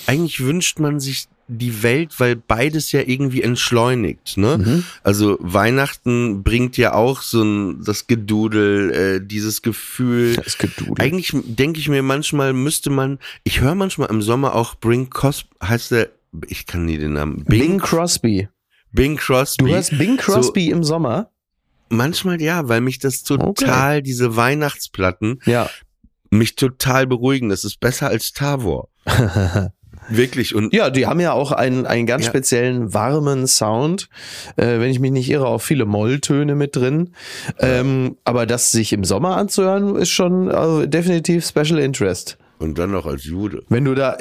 [0.05, 4.38] eigentlich wünscht man sich die Welt, weil beides ja irgendwie entschleunigt.
[4.38, 4.58] Ne?
[4.58, 4.84] Mhm.
[5.04, 10.36] Also Weihnachten bringt ja auch so ein, das Gedudel, äh, dieses Gefühl.
[10.36, 10.95] Das Gedudel.
[11.00, 15.50] Eigentlich denke ich mir manchmal müsste man, ich höre manchmal im Sommer auch Bing Crosby,
[15.64, 16.10] heißt der,
[16.48, 18.50] ich kann nie den Namen, Bing Crosby.
[18.91, 19.66] Bing Crosby.
[19.66, 21.30] Du hörst Bing Crosby im Sommer?
[21.89, 25.70] Manchmal ja, weil mich das total, diese Weihnachtsplatten, Ja.
[26.30, 27.48] mich total beruhigen.
[27.50, 28.89] Das ist besser als Tavor.
[30.10, 30.55] Wirklich.
[30.55, 32.32] Und Ja, die haben ja auch einen, einen ganz Ja.
[32.32, 34.10] speziellen warmen Sound.
[34.55, 37.12] Äh, wenn ich mich nicht irre, auch viele Molltöne mit drin.
[37.60, 42.38] Ähm, aber das sich im Sommer anzuhören, ist schon also definitiv Special Interest.
[42.60, 43.64] Und dann noch als Jude.
[43.70, 44.18] Wenn du da,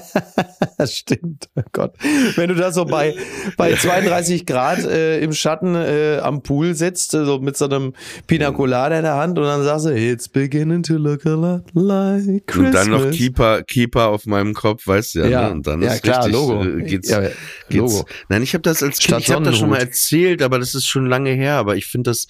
[0.78, 1.94] das stimmt, oh Gott,
[2.36, 3.16] wenn du da so bei,
[3.56, 7.92] bei 32 Grad äh, im Schatten äh, am Pool sitzt, äh, so mit so einem
[8.28, 11.64] Pina Colada in der Hand und dann sagst du, it's beginning to look a lot
[11.74, 12.66] like Christmas.
[12.66, 15.26] Und dann noch Keeper, Keeper auf meinem Kopf, weißt du ja.
[15.26, 15.50] Ja, ne?
[15.54, 16.64] Und dann ja, ist klar, richtig, Logo.
[16.64, 17.34] äh, Geht's, Ja, geht's.
[17.70, 18.04] Logo.
[18.28, 20.74] Nein, ich habe das als Kind, Statt ich habe das schon mal erzählt, aber das
[20.74, 21.54] ist schon lange her.
[21.54, 22.26] Aber ich finde, das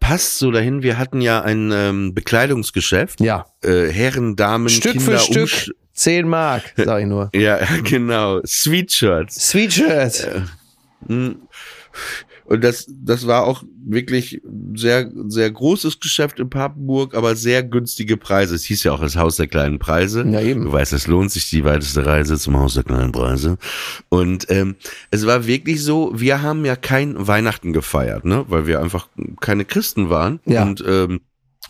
[0.00, 0.82] passt so dahin.
[0.82, 3.20] Wir hatten ja ein ähm, Bekleidungsgeschäft.
[3.20, 7.30] Ja, Äh, Herren, Damen, Stück Kinder, für Umsch- Stück, 10 Mark, sag ich nur.
[7.34, 8.40] Ja, genau.
[8.46, 9.48] Sweatshirts.
[9.50, 10.42] Sweatshirt.
[12.48, 14.40] Und das, das war auch wirklich
[14.74, 18.54] sehr, sehr großes Geschäft in Papenburg, aber sehr günstige Preise.
[18.54, 20.24] Es hieß ja auch das Haus der kleinen Preise.
[20.26, 20.64] Ja, eben.
[20.64, 23.58] Du weißt, es lohnt sich die weiteste Reise zum Haus der kleinen Preise.
[24.08, 24.76] Und ähm,
[25.10, 28.46] es war wirklich so, wir haben ja kein Weihnachten gefeiert, ne?
[28.48, 29.08] Weil wir einfach
[29.40, 30.40] keine Christen waren.
[30.46, 30.62] Ja.
[30.62, 31.20] Und ähm,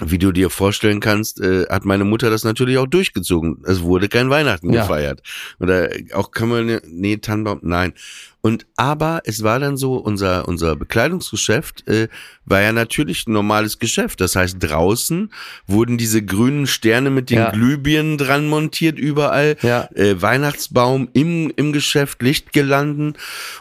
[0.00, 3.62] wie du dir vorstellen kannst, äh, hat meine Mutter das natürlich auch durchgezogen.
[3.64, 4.82] Es wurde kein Weihnachten Ja.
[4.82, 5.22] gefeiert.
[5.58, 7.94] Oder auch kann man, nee, Tannenbaum, nein.
[8.40, 12.08] Und aber es war dann so, unser, unser Bekleidungsgeschäft äh,
[12.44, 14.20] war ja natürlich ein normales Geschäft.
[14.20, 15.30] Das heißt, draußen
[15.66, 17.50] wurden diese grünen Sterne mit den Ja.
[17.50, 19.56] Glühbirnen dran montiert, überall.
[19.62, 19.88] Ja.
[19.94, 23.14] Äh, Weihnachtsbaum im, im Geschäft, Lichtgelanden.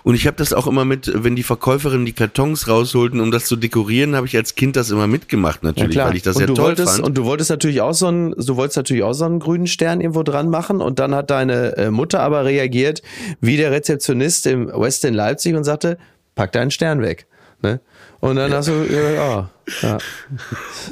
[0.04, 3.46] Und ich habe das auch immer mit, wenn die Verkäuferinnen die Kartons rausholten, um das
[3.46, 6.48] zu dekorieren, habe ich als Kind das immer mitgemacht, natürlich, weil ich das und ja
[6.48, 7.04] du toll wolltest, fand.
[7.04, 10.02] Und du wolltest natürlich auch so einen, du wolltest natürlich auch so einen grünen Stern
[10.02, 13.02] irgendwo dran machen und dann hat deine äh, Mutter aber reagiert
[13.42, 15.98] wie der Rezeptionist im West in Leipzig und sagte,
[16.36, 17.28] pack deinen Stern weg.
[17.62, 17.80] Ne?
[18.20, 19.50] Und dann hast du, ja, ja,
[19.82, 19.98] ja.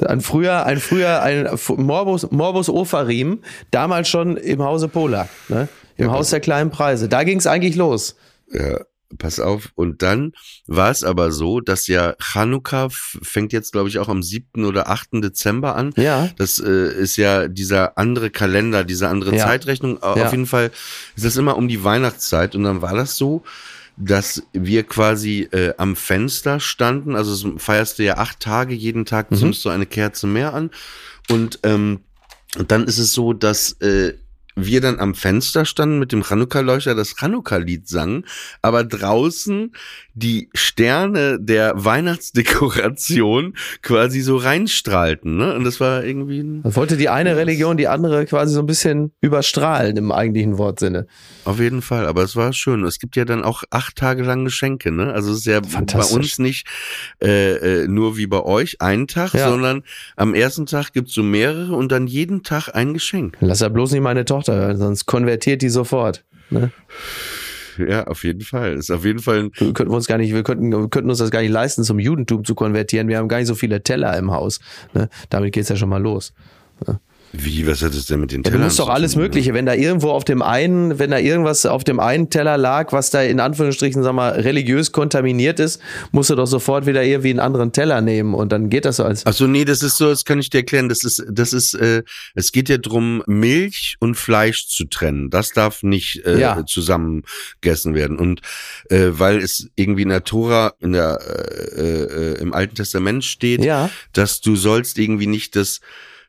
[0.06, 5.68] Ein früher, ein früher, ein Morbus, Morbus Ofarim, damals schon im Hause Pola, ne?
[5.96, 7.08] Im Haus der kleinen Preise.
[7.08, 8.16] Da ging es eigentlich los.
[8.52, 8.80] Ja,
[9.18, 9.70] pass auf.
[9.74, 10.32] Und dann
[10.66, 14.64] war es aber so, dass ja Chanukka fängt jetzt, glaube ich, auch am 7.
[14.64, 15.08] oder 8.
[15.22, 15.92] Dezember an.
[15.96, 16.28] Ja.
[16.36, 19.44] Das äh, ist ja dieser andere Kalender, diese andere Ja.
[19.46, 19.98] Zeitrechnung.
[20.02, 20.12] Ja.
[20.26, 20.70] Auf jeden Fall
[21.16, 22.54] ist das immer um die Weihnachtszeit.
[22.54, 23.42] Und dann war das so,
[23.96, 27.16] dass wir quasi äh, am Fenster standen.
[27.16, 29.36] Also es feierst du ja acht Tage, jeden Tag Mhm.
[29.36, 30.70] zündest du eine Kerze mehr an.
[31.30, 32.00] Und, ähm,
[32.58, 34.14] und dann ist es so, dass äh,
[34.58, 38.24] wir dann am Fenster standen mit dem Chanukka-Leuchter, das Chanukka-Lied sangen,
[38.62, 39.72] aber draußen
[40.14, 45.36] die Sterne der Weihnachtsdekoration quasi so reinstrahlten.
[45.36, 45.54] Ne?
[45.54, 48.66] Und das war irgendwie ein, Das wollte die eine Religion die andere quasi so ein
[48.66, 51.06] bisschen überstrahlen im eigentlichen Wortsinne.
[51.44, 52.84] auf jeden Fall, aber es war schön.
[52.84, 54.90] Es gibt ja dann auch acht Tage lang Geschenke.
[54.90, 55.12] Ne?
[55.12, 56.66] Also es ist ja bei uns nicht
[57.22, 59.50] äh, äh, nur wie bei euch ein Tag, Ja.
[59.50, 59.82] sondern
[60.16, 63.36] am ersten Tag gibt's so mehrere und dann jeden Tag ein Geschenk.
[63.40, 66.24] Lass ja bloß nicht meine Tochter hören, sonst konvertiert die sofort.
[66.50, 66.70] Ne?
[67.78, 68.74] Ja, auf jeden Fall.
[68.74, 71.30] Ist auf jeden Fall Wir könnten uns gar nicht, wir könnten, wir könnten uns das
[71.30, 73.08] gar nicht leisten, zum Judentum zu konvertieren.
[73.08, 74.60] Wir haben gar nicht so viele Teller im Haus.
[74.94, 75.08] Ne?
[75.28, 76.32] Damit geht's ja schon mal los.
[77.38, 79.22] Wie, was hat es denn mit den Ja, du Tellern musst doch alles tun?
[79.22, 82.92] Mögliche, wenn da irgendwo auf dem einen, wenn da irgendwas auf dem einen Teller lag,
[82.92, 85.80] was da in Anführungsstrichen, sag mal, religiös kontaminiert ist,
[86.12, 89.04] musst du doch sofort wieder irgendwie einen anderen Teller nehmen und dann geht das so
[89.04, 89.24] als.
[89.26, 90.88] Ach so, nee, das ist so, das kann ich dir erklären.
[90.88, 92.02] Das ist, das ist, äh,
[92.34, 95.30] es geht ja drum, Milch und Fleisch zu trennen.
[95.30, 96.64] Das darf nicht äh, Ja.
[96.66, 97.22] zusammen
[97.60, 98.18] gegessen werden.
[98.18, 98.40] Und
[98.90, 101.18] äh, weil es irgendwie in der Tora, in der
[101.76, 103.90] äh, äh, im Alten Testament steht, Ja.
[104.12, 105.80] dass du sollst irgendwie nicht das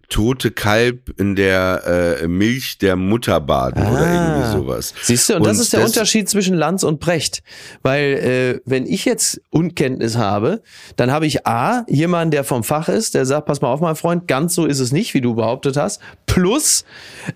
[0.10, 4.36] tote Kalb in der äh, Milch der Mutter baden oder Ah.
[4.38, 4.94] irgendwie sowas.
[5.02, 7.44] Siehst du, und, das Und ist der das- Unterschied zwischen Lanz und Brecht.
[7.82, 10.62] Weil, äh, wenn ich jetzt Unkenntnis habe,
[10.96, 13.96] dann habe ich A, jemanden, der vom Fach ist, der sagt, pass mal auf, mein
[13.96, 16.02] Freund, ganz so ist es nicht, wie du behauptet hast.
[16.26, 16.86] Plus,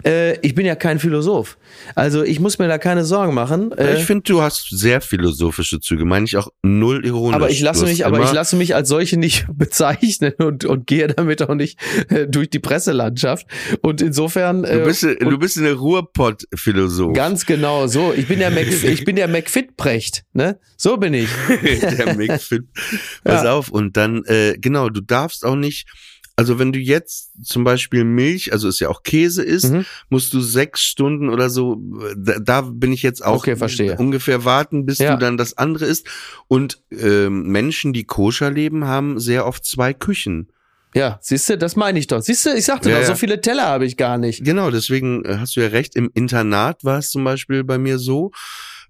[0.06, 1.58] äh, ich bin ja kein Philosoph.
[1.96, 3.72] Also ich muss mir da keine Sorgen machen.
[3.74, 7.36] Äh, ich finde, du hast sehr philosophische Züge, meine ich auch null ironisch.
[7.36, 11.08] aber ich lasse mich, aber ich lasse mich als solche nicht bezeichnen und, und gehe
[11.08, 13.46] damit auch nicht äh, durch die Presselandschaft.
[13.82, 14.64] Und insofern.
[14.64, 17.14] Du äh, bist, du bist eine Ruhrpott-Philosoph.
[17.14, 18.14] Ganz genau so.
[18.14, 20.60] Ich bin der Mc, ich bin der McFit-Precht, ne?
[20.78, 21.30] So bin ich.
[21.98, 22.64] der McFit.
[23.24, 23.54] Pass Ja.
[23.54, 23.70] auf.
[23.70, 25.88] Und dann, äh, genau, du darfst auch nicht,
[26.38, 29.86] also wenn du jetzt zum Beispiel Milch, also es ja auch Käse isst, Mhm.
[30.10, 31.78] musst du sechs Stunden oder so,
[32.18, 33.98] da, da bin ich jetzt auch Okay, verstehe.
[33.98, 35.14] ungefähr warten, bis Ja.
[35.16, 36.08] du dann das andere isst.
[36.48, 40.48] Und ähm, Menschen, die koscher leben, haben sehr oft zwei Küchen.
[40.94, 42.22] Ja, siehst du, das meine ich doch.
[42.22, 43.08] Siehst du, ich sagte Ja, doch, ja.
[43.08, 44.44] so viele Teller habe ich gar nicht.
[44.44, 45.96] Genau, deswegen äh, hast du ja recht.
[45.96, 48.32] Im Internat war es zum Beispiel bei mir so.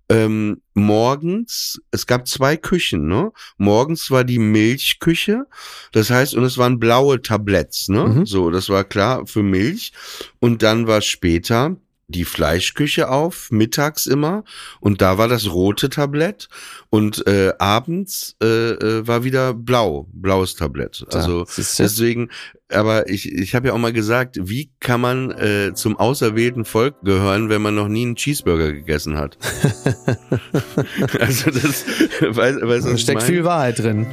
[0.10, 3.32] Ähm, morgens, es gab zwei Küchen, ne?
[3.58, 5.46] Morgens war die Milchküche,
[5.94, 8.04] das heißt, und es waren blaue Tabletts, ne?
[8.04, 8.26] Mhm.
[8.26, 9.94] So, das war klar für Milch.
[10.40, 11.78] Und dann war später
[12.12, 14.44] die Fleischküche auf, mittags immer,
[14.80, 16.50] und da war das rote Tablett
[16.90, 21.06] und äh, abends äh, äh, war wieder blau, blaues Tablett.
[21.14, 21.52] Also du?
[21.56, 22.30] deswegen,
[22.70, 26.96] aber ich, ich habe ja auch mal gesagt, wie kann man äh, zum auserwählten Volk
[27.04, 29.38] gehören, wenn man noch nie einen Cheeseburger gegessen hat?
[31.20, 31.86] also das
[32.22, 34.06] weiß, weiß Da steckt viel Wahrheit drin.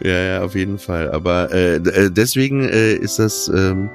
[0.00, 1.10] ja, ja, auf jeden Fall.
[1.10, 3.90] Aber äh, äh, deswegen äh, ist das, ähm,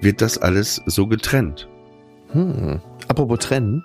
[0.00, 1.68] wird das alles so getrennt.
[2.32, 2.80] Hm.
[3.08, 3.84] Apropos trennen.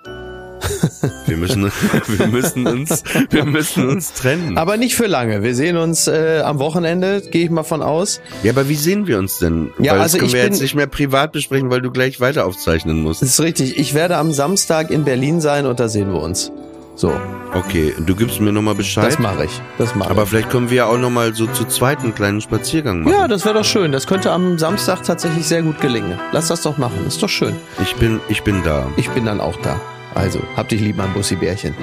[1.26, 1.64] Wir müssen,
[2.08, 4.58] wir müssen uns, wir müssen uns trennen.
[4.58, 5.42] Aber nicht für lange.
[5.42, 8.20] Wir sehen uns äh, am Wochenende, gehe ich mal von aus.
[8.42, 9.70] ja, aber wie sehen wir uns denn?
[9.78, 11.90] Ja, weil also das können ich wir bin- jetzt nicht mehr privat besprechen, weil du
[11.92, 13.22] gleich weiter aufzeichnen musst.
[13.22, 13.78] Das ist richtig.
[13.78, 16.50] Ich werde am Samstag in Berlin sein und da sehen wir uns.
[16.98, 17.12] So,
[17.54, 19.06] Okay, du gibst mir nochmal Bescheid.
[19.06, 19.62] das mache ich.
[19.78, 20.28] Das mache aber ich.
[20.30, 23.12] vielleicht können wir ja auch nochmal so zu zweit einen kleinen Spaziergang machen.
[23.14, 23.92] Ja, das wäre doch schön.
[23.92, 26.18] Das könnte am Samstag tatsächlich sehr gut gelingen.
[26.32, 27.06] Lass das doch machen.
[27.06, 27.54] Ist doch schön.
[27.80, 28.86] Ich bin, ich bin da.
[28.96, 29.80] Ich bin dann auch da.
[30.14, 31.74] Also, hab dich lieb, mein Bussi-Bärchen.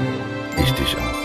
[0.61, 1.24] Ich dich auch.